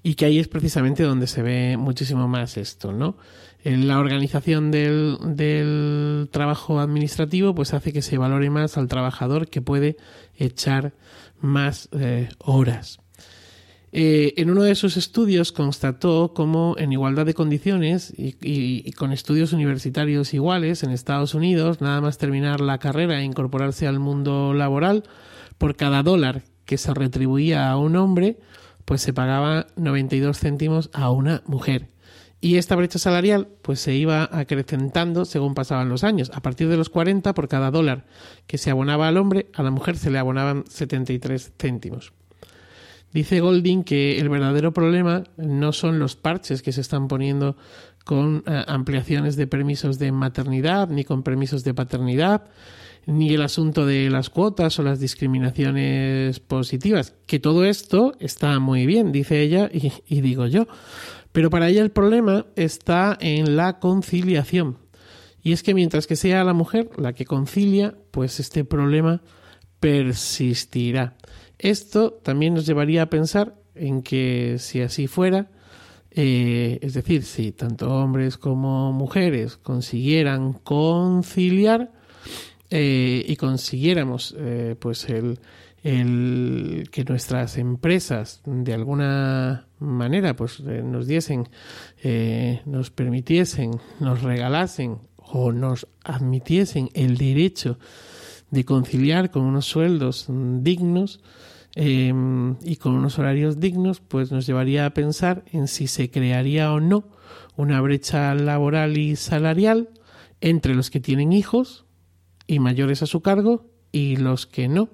[0.04, 3.18] y que ahí es precisamente donde se ve muchísimo más esto, ¿no?
[3.64, 9.48] En la organización del, del, trabajo administrativo pues hace que se valore más al trabajador
[9.48, 9.98] que puede
[10.36, 10.94] echar
[11.40, 13.01] más eh, horas.
[13.94, 19.12] Eh, en uno de sus estudios constató cómo en igualdad de condiciones y, y, con
[19.12, 24.54] estudios universitarios iguales en Estados Unidos, nada más terminar la carrera e incorporarse al mundo
[24.54, 25.04] laboral,
[25.58, 28.40] por cada dólar que se retribuía a un hombre,
[28.86, 31.90] pues se pagaba 92 céntimos a una mujer.
[32.40, 36.32] Y esta brecha salarial pues se iba acrecentando según pasaban los años.
[36.34, 38.06] A partir de los 40, por cada dólar
[38.48, 42.14] que se abonaba al hombre, a la mujer se le abonaban 73 céntimos.
[43.14, 47.58] Dice Golding que el verdadero problema no son los parches que se están poniendo
[48.06, 52.46] con eh, ampliaciones de permisos de maternidad ni con permisos de paternidad,
[53.06, 58.86] ni el asunto de las cuotas o las discriminaciones positivas, que todo esto está muy
[58.86, 60.68] bien, dice ella y, y digo yo.
[61.32, 64.78] Pero para ella el problema está en la conciliación.
[65.44, 69.22] Y es que mientras que sea la mujer la que concilia, pues este problema
[69.80, 71.16] persistirá.
[71.62, 75.52] Esto también nos llevaría a pensar en que si así fuera,
[76.10, 81.92] eh, es decir, si tanto hombres como mujeres consiguieran conciliar
[82.72, 85.40] eh, y consiguiéramos eh, pues el,
[85.84, 91.48] el, que nuestras empresas de alguna manera pues nos diesen,
[92.66, 97.78] nos permitiesen, nos regalasen o nos admitiesen el derecho
[98.50, 101.22] de conciliar con unos sueldos dignos
[101.76, 102.14] eh,
[102.64, 106.80] y con unos horarios dignos, pues nos llevaría a pensar en si se crearía o
[106.80, 107.06] no
[107.56, 109.90] una brecha laboral y salarial
[110.42, 111.86] entre los que tienen hijos
[112.48, 114.90] y mayores a su cargo y los que no.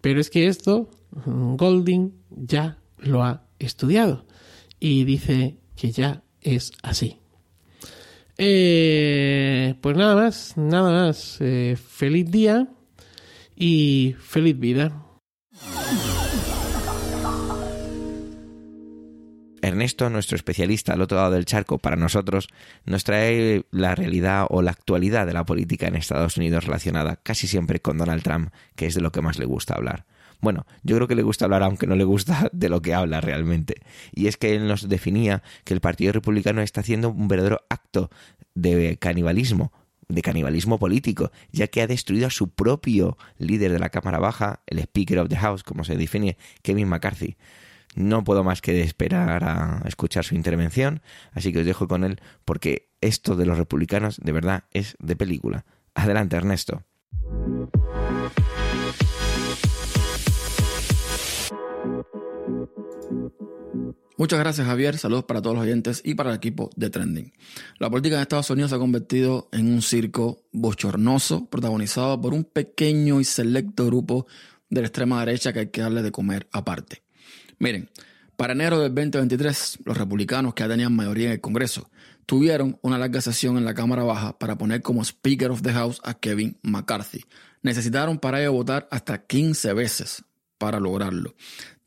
[0.00, 0.90] Pero es que esto
[1.24, 4.26] Golding ya lo ha estudiado
[4.78, 7.18] y dice que ya es así.
[8.38, 11.38] Eh, pues nada más, nada más.
[11.40, 12.68] Eh, feliz día
[13.54, 15.04] y feliz vida.
[19.62, 22.48] Ernesto, nuestro especialista al otro lado del charco para nosotros,
[22.84, 27.46] nos trae la realidad o la actualidad de la política en Estados Unidos relacionada casi
[27.46, 30.06] siempre con Donald Trump, que es de lo que más le gusta hablar.
[30.40, 33.20] Bueno, yo creo que le gusta hablar aunque no le gusta de lo que habla
[33.20, 33.74] realmente.
[34.12, 38.10] Y es que él nos definía que el Partido Republicano está haciendo un verdadero acto
[38.54, 39.72] de canibalismo,
[40.10, 44.60] de canibalismo político, ya que ha destruido a su propio líder de la Cámara Baja,
[44.66, 47.36] el Speaker of the House, como se define, Kevin McCarthy.
[47.94, 52.20] No puedo más que esperar a escuchar su intervención, así que os dejo con él
[52.44, 55.64] porque esto de los republicanos de verdad es de película.
[55.94, 56.84] Adelante, Ernesto.
[64.20, 67.32] Muchas gracias Javier, saludos para todos los oyentes y para el equipo de Trending.
[67.78, 72.44] La política en Estados Unidos se ha convertido en un circo bochornoso protagonizado por un
[72.44, 74.26] pequeño y selecto grupo
[74.68, 77.02] de la extrema derecha que hay que darle de comer aparte.
[77.58, 77.88] Miren,
[78.36, 81.88] para enero del 2023, los republicanos que ya tenían mayoría en el Congreso
[82.26, 85.98] tuvieron una larga sesión en la Cámara Baja para poner como Speaker of the House
[86.04, 87.24] a Kevin McCarthy.
[87.62, 90.24] Necesitaron para ello votar hasta 15 veces
[90.58, 91.34] para lograrlo.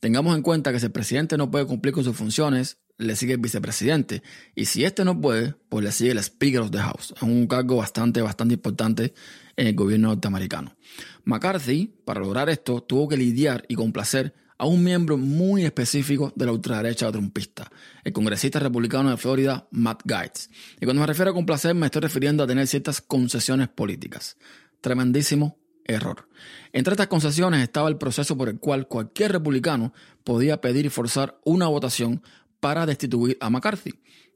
[0.03, 3.35] Tengamos en cuenta que si el presidente no puede cumplir con sus funciones, le sigue
[3.35, 4.21] el vicepresidente.
[4.53, 7.13] Y si este no puede, pues le sigue el Speaker of the House.
[7.15, 9.13] Es un cargo bastante, bastante importante
[9.55, 10.75] en el gobierno norteamericano.
[11.23, 16.47] McCarthy, para lograr esto, tuvo que lidiar y complacer a un miembro muy específico de
[16.47, 17.71] la ultraderecha trumpista,
[18.03, 20.49] el congresista republicano de Florida, Matt Gaetz.
[20.81, 24.35] Y cuando me refiero a complacer, me estoy refiriendo a tener ciertas concesiones políticas.
[24.81, 26.27] Tremendísimo error.
[26.71, 29.93] Entre estas concesiones estaba el proceso por el cual cualquier republicano
[30.23, 32.21] podía pedir y forzar una votación
[32.59, 33.93] para destituir a McCarthy,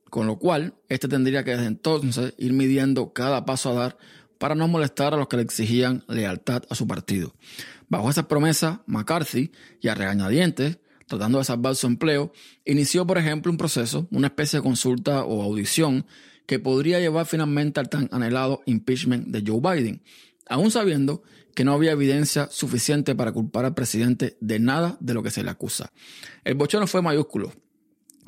[0.09, 3.97] con lo cual este tendría que desde entonces ir midiendo cada paso a dar
[4.37, 7.33] para no molestar a los que le exigían lealtad a su partido.
[7.89, 12.33] Bajo esa promesa, McCarthy, y a regañadientes, tratando de salvar su empleo,
[12.65, 16.05] inició, por ejemplo, un proceso, una especie de consulta o audición
[16.45, 20.01] que podría llevar finalmente al tan anhelado impeachment de Joe Biden,
[20.49, 21.23] aún sabiendo
[21.55, 25.43] que no había evidencia suficiente para culpar al presidente de nada de lo que se
[25.43, 25.91] le acusa.
[26.43, 27.51] El bochorno fue mayúsculo.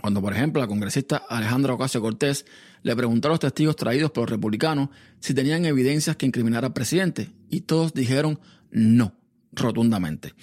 [0.01, 2.45] Cuando, por ejemplo, la congresista Alejandra Ocasio Cortés
[2.83, 6.73] le preguntó a los testigos traídos por los republicanos si tenían evidencias que incriminara al
[6.73, 8.39] presidente, y todos dijeron
[8.71, 9.13] no.
[9.51, 10.33] rotundamente.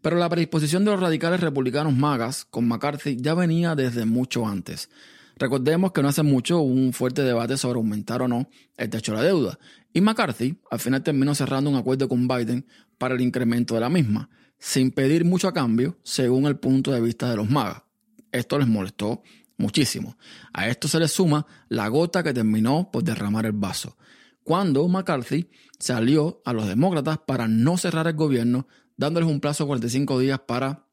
[0.00, 4.88] Pero la predisposición de los radicales republicanos magas con McCarthy ya venía desde mucho antes.
[5.36, 9.12] Recordemos que no hace mucho hubo un fuerte debate sobre aumentar o no el techo
[9.12, 9.58] de la deuda,
[9.92, 12.66] y McCarthy al final terminó cerrando un acuerdo con Biden
[12.98, 17.00] para el incremento de la misma, sin pedir mucho a cambio, según el punto de
[17.00, 17.82] vista de los magas.
[18.30, 19.22] Esto les molestó
[19.56, 20.16] muchísimo.
[20.52, 23.96] A esto se le suma la gota que terminó por derramar el vaso,
[24.44, 28.66] cuando McCarthy salió a los demócratas para no cerrar el gobierno,
[28.96, 30.86] dándoles un plazo de 45 días para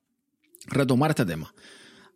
[0.67, 1.53] retomar este tema.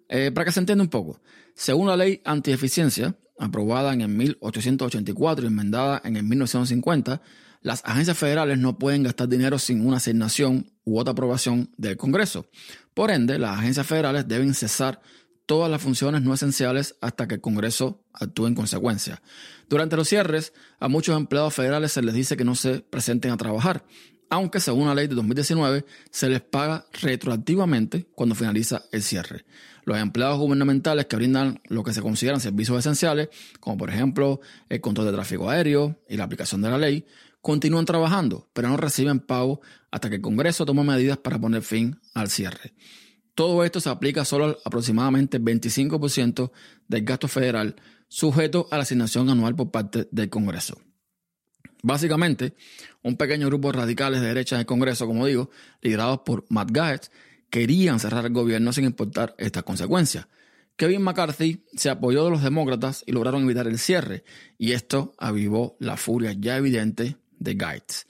[0.09, 1.21] Eh, para que se entienda un poco,
[1.55, 7.21] según la ley antieficiencia, aprobada en el 1884 y enmendada en el 1950,
[7.61, 12.47] las agencias federales no pueden gastar dinero sin una asignación u otra aprobación del Congreso.
[12.93, 15.01] Por ende, las agencias federales deben cesar
[15.45, 19.21] todas las funciones no esenciales hasta que el Congreso actúe en consecuencia.
[19.69, 23.37] Durante los cierres, a muchos empleados federales se les dice que no se presenten a
[23.37, 23.85] trabajar,
[24.33, 29.45] aunque según la ley de 2019 se les paga retroactivamente cuando finaliza el cierre.
[29.85, 33.29] Los empleados gubernamentales que brindan lo que se consideran servicios esenciales,
[33.59, 37.05] como por ejemplo el control de tráfico aéreo y la aplicación de la ley,
[37.43, 39.61] continúan trabajando, pero no reciben pago
[39.91, 42.73] hasta que el Congreso tome medidas para poner fin al cierre.
[43.35, 46.51] Todo esto se aplica solo al aproximadamente 25%
[46.87, 47.75] del gasto federal
[48.07, 50.81] sujeto a la asignación anual por parte del Congreso.
[51.81, 52.53] Básicamente,
[53.01, 55.49] un pequeño grupo de radicales de derecha del Congreso, como digo,
[55.81, 57.11] liderados por Matt Gaetz,
[57.49, 60.27] querían cerrar el gobierno sin importar estas consecuencias.
[60.75, 64.23] Kevin McCarthy se apoyó de los demócratas y lograron evitar el cierre,
[64.57, 68.05] y esto avivó la furia ya evidente de Gaetz.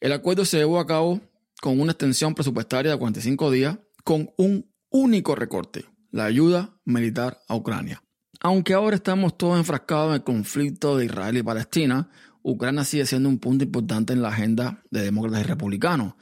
[0.00, 1.20] El acuerdo se llevó a cabo
[1.60, 7.56] con una extensión presupuestaria de 45 días con un único recorte, la ayuda militar a
[7.56, 8.02] Ucrania.
[8.40, 12.08] Aunque ahora estamos todos enfrascados en el conflicto de Israel y Palestina,
[12.46, 16.14] Ucrania sigue siendo un punto importante en la agenda de demócratas y republicanos.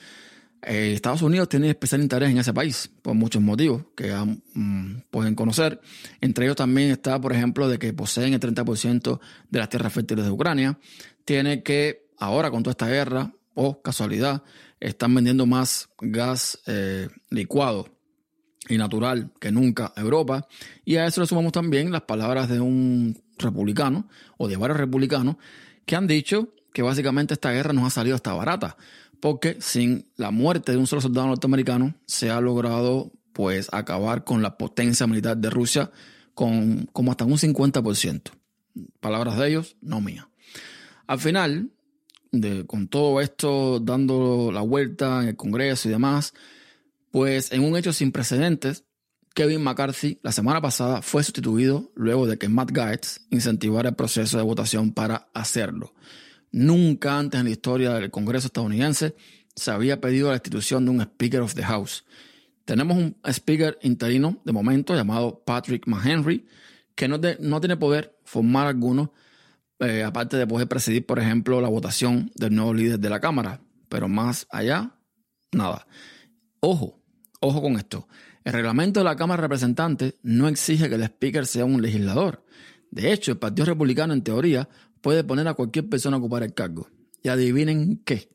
[0.62, 4.10] Eh, Estados Unidos tiene especial interés en ese país por muchos motivos que
[4.54, 5.82] mm, pueden conocer.
[6.22, 9.20] Entre ellos también está, por ejemplo, de que poseen el 30%
[9.50, 10.78] de las tierras fértiles de Ucrania.
[11.26, 14.42] Tiene que, ahora con toda esta guerra, o casualidad,
[14.80, 17.86] están vendiendo más gas eh, licuado
[18.66, 20.48] y natural que nunca a Europa.
[20.86, 24.08] Y a eso le sumamos también las palabras de un republicano
[24.38, 25.36] o de varios republicanos
[25.86, 28.76] que han dicho que básicamente esta guerra nos ha salido hasta barata,
[29.20, 34.42] porque sin la muerte de un solo soldado norteamericano se ha logrado pues acabar con
[34.42, 35.90] la potencia militar de Rusia
[36.34, 38.30] con como hasta un 50%.
[39.00, 40.26] Palabras de ellos, no mías.
[41.06, 41.70] Al final,
[42.32, 46.34] de, con todo esto dando la vuelta en el Congreso y demás,
[47.10, 48.84] pues en un hecho sin precedentes,
[49.34, 54.38] Kevin McCarthy la semana pasada fue sustituido luego de que Matt Gaetz incentivara el proceso
[54.38, 55.92] de votación para hacerlo.
[56.52, 59.16] Nunca antes en la historia del Congreso estadounidense
[59.56, 62.04] se había pedido la institución de un Speaker of the House.
[62.64, 66.46] Tenemos un Speaker interino de momento llamado Patrick McHenry,
[66.94, 69.12] que no, tiene poder formar alguno,
[69.80, 73.60] eh, aparte de poder presidir, por ejemplo, la votación del nuevo líder de la Cámara.
[73.88, 74.96] Pero más allá,
[75.50, 75.88] nada.
[76.60, 77.02] Ojo,
[77.40, 78.06] ojo con esto.
[78.44, 82.44] El reglamento de la Cámara de Representantes no exige que el Speaker sea un legislador.
[82.90, 84.68] De hecho, el Partido Republicano, en teoría,
[85.00, 86.88] puede poner a cualquier persona a ocupar el cargo.
[87.22, 88.28] Y adivinen qué.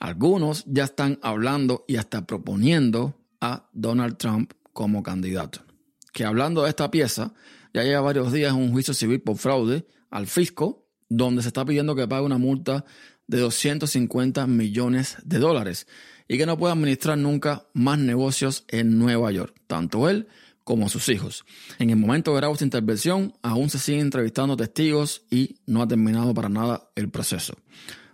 [0.00, 5.60] Algunos ya están hablando y hasta proponiendo a Donald Trump como candidato.
[6.12, 7.32] Que hablando de esta pieza,
[7.72, 11.94] ya lleva varios días un juicio civil por fraude al fisco, donde se está pidiendo
[11.94, 12.84] que pague una multa
[13.28, 15.86] de 250 millones de dólares
[16.26, 20.26] y que no pueda administrar nunca más negocios en Nueva York, tanto él
[20.64, 21.46] como sus hijos.
[21.78, 25.88] En el momento que grabo esta intervención, aún se siguen entrevistando testigos y no ha
[25.88, 27.56] terminado para nada el proceso.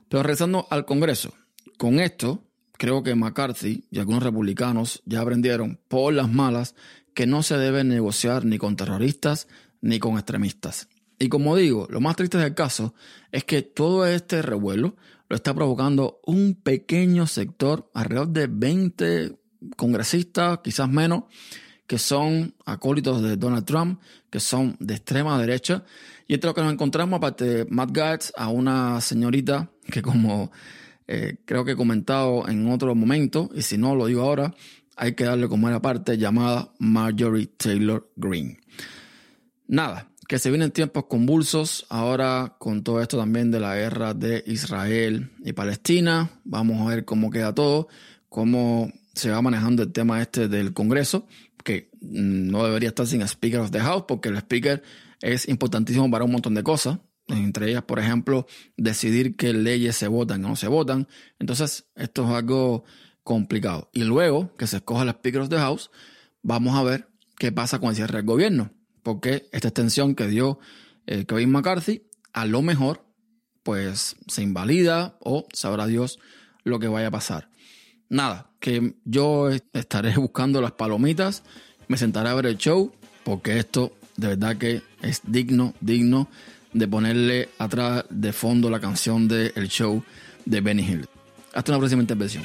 [0.08, 1.34] Pero regresando al Congreso,
[1.78, 2.44] con esto
[2.78, 6.76] creo que McCarthy y algunos republicanos ya aprendieron por las malas
[7.14, 9.48] que no se debe negociar ni con terroristas
[9.80, 10.88] ni con extremistas.
[11.18, 12.94] Y como digo, lo más triste del caso
[13.30, 14.96] es que todo este revuelo
[15.28, 19.38] lo está provocando un pequeño sector, alrededor de 20
[19.76, 21.24] congresistas, quizás menos,
[21.86, 24.00] que son acólitos de Donald Trump,
[24.30, 25.84] que son de extrema derecha.
[26.26, 30.50] Y entre lo que nos encontramos, aparte de Matt Gaetz, a una señorita que como
[31.06, 34.54] eh, creo que he comentado en otro momento, y si no lo digo ahora,
[34.96, 38.58] hay que darle como era parte, llamada Marjorie Taylor Greene.
[39.66, 44.42] Nada, que se vienen tiempos convulsos ahora con todo esto también de la guerra de
[44.46, 46.30] Israel y Palestina.
[46.44, 47.88] Vamos a ver cómo queda todo,
[48.28, 51.26] cómo se va manejando el tema este del Congreso,
[51.62, 54.82] que no debería estar sin Speaker of the House, porque el Speaker
[55.20, 56.98] es importantísimo para un montón de cosas,
[57.28, 58.46] entre ellas, por ejemplo,
[58.76, 61.08] decidir qué leyes se votan o no se votan.
[61.38, 62.84] Entonces, esto es algo
[63.22, 63.88] complicado.
[63.94, 65.90] Y luego que se escoja las Speaker of the House,
[66.42, 67.08] vamos a ver
[67.38, 68.70] qué pasa con el cierre del gobierno.
[69.04, 70.58] Porque esta extensión que dio
[71.06, 72.02] eh, Kevin McCarthy,
[72.32, 73.04] a lo mejor,
[73.62, 76.18] pues se invalida o sabrá Dios
[76.64, 77.48] lo que vaya a pasar.
[78.08, 81.44] Nada, que yo estaré buscando las palomitas,
[81.86, 82.92] me sentaré a ver el show,
[83.22, 86.28] porque esto de verdad que es digno, digno
[86.72, 90.02] de ponerle atrás de fondo la canción del el show
[90.44, 91.06] de Benny Hill.
[91.52, 92.42] Hasta una próxima intervención.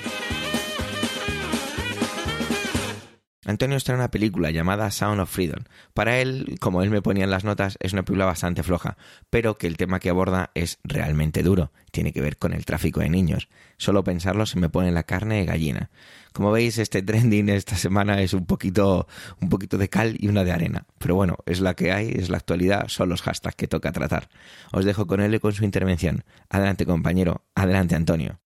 [3.50, 5.64] Antonio está en una película llamada Sound of Freedom.
[5.96, 8.96] Para él, como él me ponía en las notas, es una película bastante floja,
[9.32, 11.72] pero que el tema que aborda es realmente duro.
[11.92, 13.50] Tiene que ver con el tráfico de niños.
[13.78, 15.90] Solo pensarlo se me pone la carne de gallina.
[16.32, 19.08] Como veis, este trending esta semana es un poquito,
[19.42, 20.86] un poquito de cal y una de arena.
[21.00, 24.30] Pero bueno, es la que hay, es la actualidad, son los hashtags que toca tratar.
[24.72, 26.24] Os dejo con él y con su intervención.
[26.52, 27.42] Adelante, compañero.
[27.56, 28.40] Adelante, Antonio.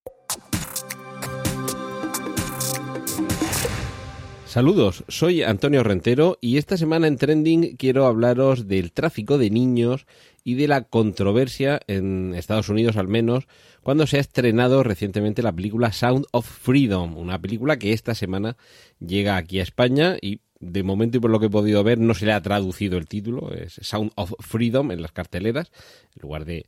[4.54, 10.06] Saludos, soy Antonio Rentero y esta semana en Trending quiero hablaros del tráfico de niños
[10.44, 13.48] y de la controversia en Estados Unidos al menos
[13.82, 18.56] cuando se ha estrenado recientemente la película Sound of Freedom, una película que esta semana
[19.00, 22.14] llega aquí a España y de momento y por lo que he podido ver no
[22.14, 25.72] se le ha traducido el título, es Sound of Freedom en las carteleras
[26.14, 26.64] en lugar de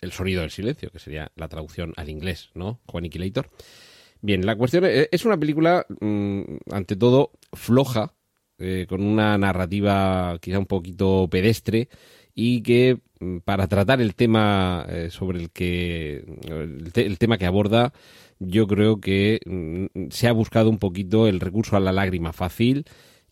[0.00, 2.80] El sonido del silencio, que sería la traducción al inglés, ¿no?
[2.86, 3.48] Juan Aniquilator.
[4.24, 8.14] Bien, la cuestión es, una película, mm, ante todo, floja,
[8.58, 11.88] eh, con una narrativa quizá un poquito pedestre
[12.32, 16.24] y que mm, para tratar el tema eh, sobre el que
[16.94, 17.92] el, tema que aborda
[18.38, 22.84] yo creo que mm, se ha buscado un poquito el recurso a la lágrima fácil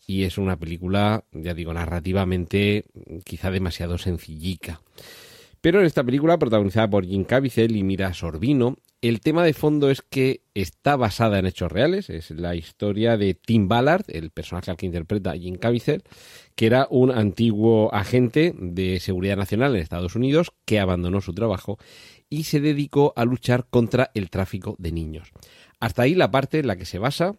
[0.05, 2.83] y es una película ya digo narrativamente
[3.23, 4.81] quizá demasiado sencillica.
[5.61, 9.89] Pero en esta película protagonizada por Jim Caviezel y Mira Sorbino el tema de fondo
[9.89, 12.09] es que está basada en hechos reales.
[12.11, 16.03] Es la historia de Tim Ballard, el personaje al que interpreta Jim Caviezel,
[16.55, 21.79] que era un antiguo agente de seguridad nacional en Estados Unidos que abandonó su trabajo
[22.29, 25.31] y se dedicó a luchar contra el tráfico de niños.
[25.79, 27.35] Hasta ahí la parte en la que se basa,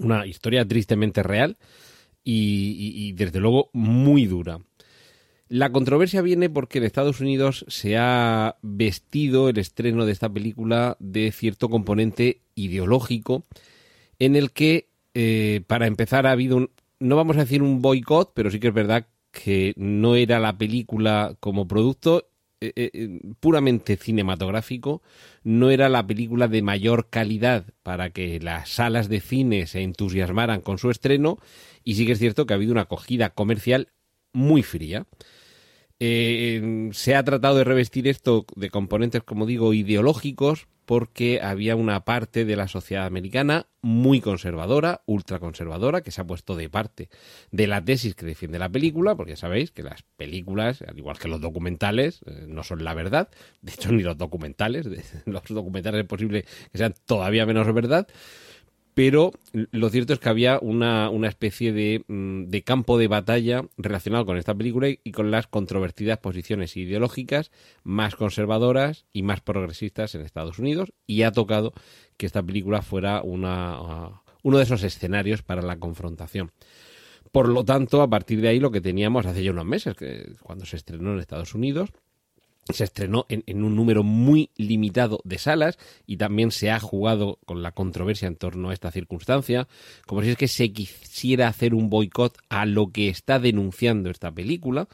[0.00, 1.58] una historia tristemente real
[2.24, 4.58] y, y desde luego muy dura.
[5.52, 10.96] La controversia viene porque en Estados Unidos se ha vestido el estreno de esta película
[10.98, 13.44] de cierto componente ideológico
[14.18, 18.32] en el que, eh, para empezar, ha habido un, no vamos a decir un boicot,
[18.32, 22.30] pero sí que es verdad que no era la película como producto
[22.62, 25.02] eh, eh, puramente cinematográfico,
[25.44, 30.62] no era la película de mayor calidad para que las salas de cine se entusiasmaran
[30.62, 31.36] con su estreno,
[31.84, 33.88] y sí que es cierto que ha habido una acogida comercial
[34.32, 35.06] muy fría.
[36.04, 42.04] Eh, se ha tratado de revestir esto de componentes, como digo, ideológicos, porque había una
[42.04, 47.08] parte de la sociedad americana muy conservadora, ultraconservadora, que se ha puesto de parte
[47.52, 51.28] de la tesis que defiende la película, porque sabéis que las películas, al igual que
[51.28, 53.28] los documentales, eh, no son la verdad,
[53.60, 54.86] de hecho ni los documentales,
[55.26, 58.08] los documentales es posible que sean todavía menos verdad,
[58.94, 64.36] pero lo cierto es que había una, especie mm, de, campo de batalla relacionado con
[64.36, 67.50] esta película y, con las controvertidas posiciones ideológicas
[67.84, 71.72] más conservadoras y más progresistas en Estados Unidos y ha tocado
[72.16, 76.52] que esta película fuera una, uh, uno de esos escenarios para la confrontación.
[77.30, 80.34] Por lo tanto, a partir de ahí lo que teníamos hace ya unos meses, que
[80.42, 81.90] cuando se estrenó en Estados Unidos,
[82.70, 87.62] se estrenó en, un número muy limitado de salas y también se ha jugado con
[87.62, 89.66] la controversia en torno a esta circunstancia,
[90.06, 94.30] como si es que se quisiera hacer un boicot a lo que está denunciando esta
[94.30, 94.88] película.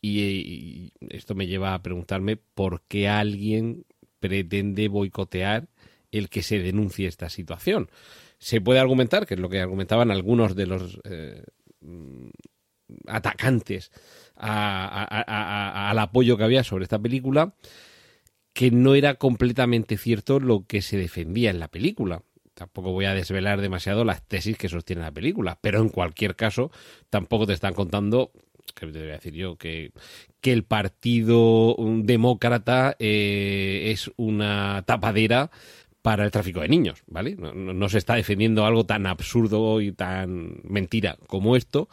[0.00, 3.84] Y, esto me lleva a preguntarme por qué alguien
[4.20, 5.68] pretende boicotear
[6.12, 7.90] el que se denuncie esta situación.
[8.38, 11.42] Se puede argumentar, que es lo que argumentaban algunos de los eh,
[14.38, 17.54] atacantes al apoyo que había sobre esta película,
[18.52, 22.22] que no era completamente cierto lo que se defendía en la película.
[22.54, 26.72] Tampoco voy a desvelar demasiado las tesis que sostiene la película, pero en cualquier caso,
[27.08, 28.32] tampoco te están contando,
[28.74, 29.92] que te voy a decir yo, que,
[30.40, 35.50] que el partido demócrata eh, es una tapadera
[36.02, 37.36] para el tráfico de niños, ¿vale?
[37.36, 41.88] no, se está defendiendo algo tan absurdo y tan mentira como esto,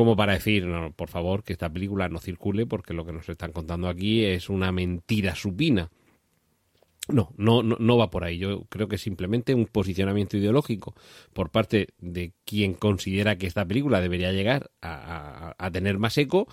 [0.00, 3.28] como para decir, no, por favor, que esta película no circule porque lo que nos
[3.28, 5.90] están contando aquí es una mentira supina.
[7.06, 8.38] No, no, no, va por ahí.
[8.38, 10.94] Yo creo que es simplemente un posicionamiento ideológico
[11.34, 16.48] por parte de quien considera que esta película debería llegar a, a tener más eco,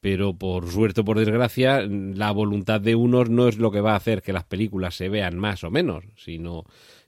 [0.00, 3.92] pero por suerte o por desgracia, la voluntad de unos no es lo que va
[3.92, 6.64] a hacer que las películas se vean más o menos, sino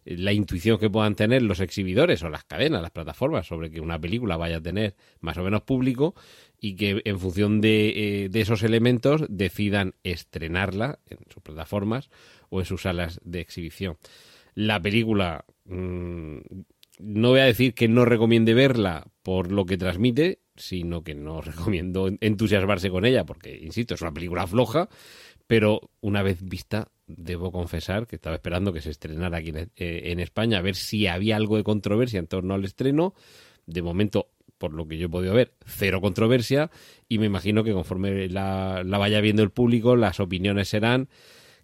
[0.07, 3.99] la intuición que puedan tener los exhibidores o las cadenas, las plataformas, sobre que una
[3.99, 6.15] película vaya a tener más o menos público
[6.61, 12.09] y que en función de, eh, esos elementos decidan estrenarla en sus plataformas
[12.49, 13.99] o en sus salas de exhibición.
[14.55, 16.39] La película, mmm,
[17.01, 21.41] no voy a decir que no recomiende verla por lo que transmite, sino que no
[21.43, 24.89] recomiendo entusiasmarse con ella, porque, insisto, es una película floja,
[25.49, 30.17] pero una vez vista, debo confesar que estaba esperando que se estrenara aquí en, eh,
[30.19, 33.15] España, a ver si había algo de controversia en torno al estreno.
[33.67, 34.29] De momento,
[34.59, 36.71] por lo que yo he podido ver, cero controversia,
[37.09, 41.09] y me imagino que conforme la, la vaya viendo el público, las opiniones serán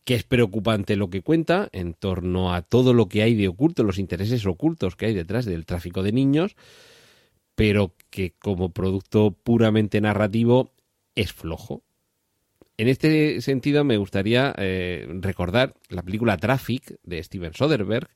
[0.05, 3.85] que es preocupante lo que cuenta en torno a todo lo que hay de oculto,
[3.85, 6.57] los intereses ocultos que hay detrás del tráfico de niños,
[7.55, 10.73] pero que como producto puramente narrativo
[11.15, 11.83] es flojo.
[12.79, 18.09] En este sentido me gustaría eh, recordar la película Traffic de Steven Soderbergh,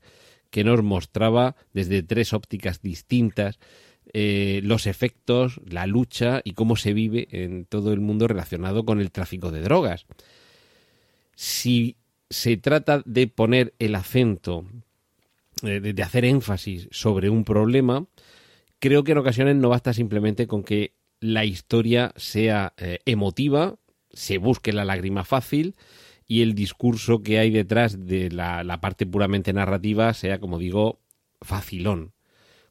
[0.51, 3.59] que nos mostraba desde tres ópticas distintas
[4.13, 9.01] eh, los efectos, la lucha y cómo se vive en todo el mundo relacionado con
[9.01, 10.07] el tráfico de drogas.
[11.35, 11.97] Si
[12.31, 14.65] se trata de poner el acento,
[15.63, 18.07] eh, de, hacer énfasis sobre un problema,
[18.79, 23.77] creo que en ocasiones no basta simplemente con que la historia sea emotiva,
[24.17, 25.77] se busque la lágrima fácil
[26.27, 30.99] y el discurso que hay detrás de la, parte puramente narrativa sea, como digo,
[31.41, 32.13] facilón.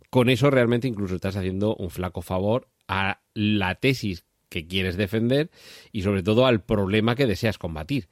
[0.09, 5.49] Con eso realmente incluso estás haciendo un flaco favor a la tesis que quieres defender
[5.91, 8.07] y sobre todo al problema que deseas combatir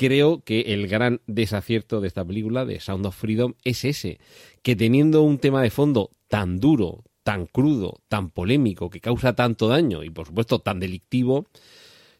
[0.00, 4.18] creo que el gran desacierto de esta película, de Sound of Freedom, es ese,
[4.62, 9.68] que teniendo un tema de fondo tan duro, tan crudo, tan polémico, que causa tanto
[9.68, 11.48] daño y por supuesto tan delictivo,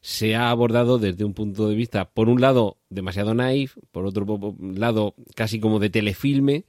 [0.00, 4.56] se ha abordado desde un punto de vista, por un lado, demasiado naif, por otro
[4.58, 6.64] lado, casi como de telefilme,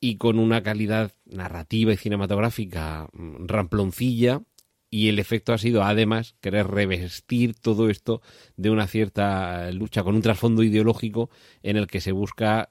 [0.00, 4.42] y con una calidad narrativa y cinematográfica mm, ramploncilla,
[4.90, 8.22] y el efecto ha sido además querer revestir todo esto
[8.56, 11.30] de una cierta lucha con un trasfondo ideológico
[11.62, 12.70] en el que se busca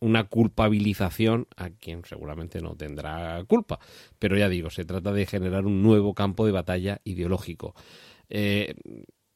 [0.00, 3.80] una culpabilización a quien seguramente no tendrá culpa.
[4.18, 7.74] Pero ya digo, se trata de generar un nuevo campo de batalla ideológico.
[8.30, 8.74] Eh,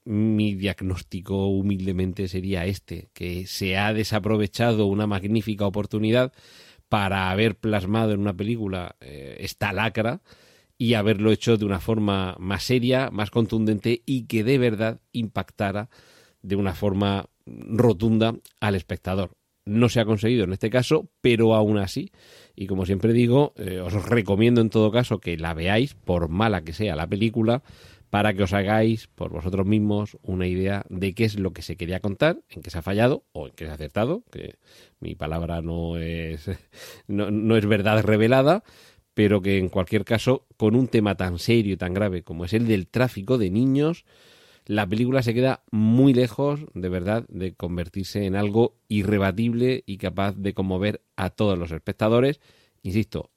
[0.05, 6.33] mi diagnóstico humildemente sería este, que se ha desaprovechado una magnífica oportunidad
[6.89, 10.21] para haber plasmado en una película eh, esta lacra
[10.77, 15.89] y haberlo hecho de una forma más seria, más contundente y que de verdad impactara
[16.43, 19.31] de una forma rotunda al espectador.
[19.65, 22.11] No se ha conseguido en este caso, pero aún así,
[22.57, 26.65] y como siempre digo, eh, os recomiendo en todo caso que la veáis, por mala
[26.65, 27.63] que sea la película,
[28.13, 31.79] para que os hagáis por vosotros mismos una idea de qué es lo que se
[31.79, 34.57] quería contar, en qué se ha fallado o en qué se ha acertado, que
[35.01, 36.51] mi palabra no es,
[37.07, 38.65] no, no es verdad revelada,
[39.15, 42.53] pero que en cualquier caso, con un tema tan serio y tan grave como es
[42.53, 44.05] el del tráfico de niños,
[44.67, 50.37] la película se queda muy lejos, de verdad, de convertirse en algo irrebatible y capaz
[50.37, 52.43] de conmover a todos los espectadores.
[52.83, 53.31] Insisto,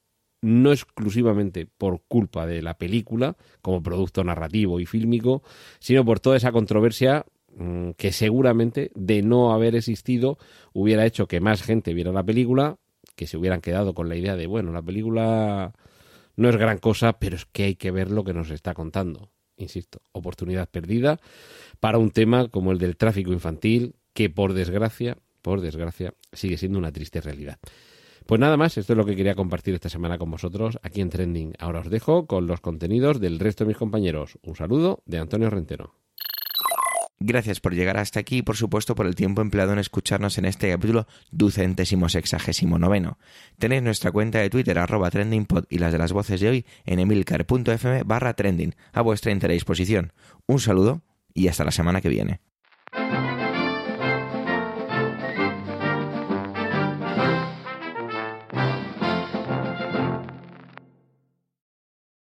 [0.45, 5.41] no exclusivamente por culpa de la película, como producto narrativo y fílmico,
[5.79, 7.25] sino por toda esa controversia
[7.55, 10.37] mm, que seguramente de no haber existido
[10.71, 12.77] hubiera hecho que más gente viera la película,
[13.15, 15.73] que se hubieran quedado con la idea de, bueno, la película
[16.35, 19.31] no es gran cosa, pero es que hay que ver lo que nos está contando.
[19.57, 21.19] Insisto, oportunidad perdida
[21.79, 26.77] para un tema como el del tráfico infantil, que por desgracia, por desgracia, sigue siendo
[26.77, 27.57] una triste realidad.
[28.25, 31.09] Pues nada más, esto es lo que quería compartir esta semana con vosotros aquí en
[31.09, 31.53] Trending.
[31.59, 34.39] Ahora os dejo con los contenidos del resto de mis compañeros.
[34.41, 35.93] Un saludo de Antonio Rentero.
[37.19, 40.45] Gracias por llegar hasta aquí y por supuesto por el tiempo empleado en escucharnos en
[40.45, 43.19] este capítulo ducentésimo sexagésimo noveno.
[43.57, 46.99] Tenéis nuestra cuenta de Twitter arroba trendingpod y las de las voces de hoy en
[46.99, 50.13] emilcar.fm barra trending a vuestra entera disposición.
[50.45, 51.03] Un saludo
[51.33, 52.41] y hasta la semana que viene.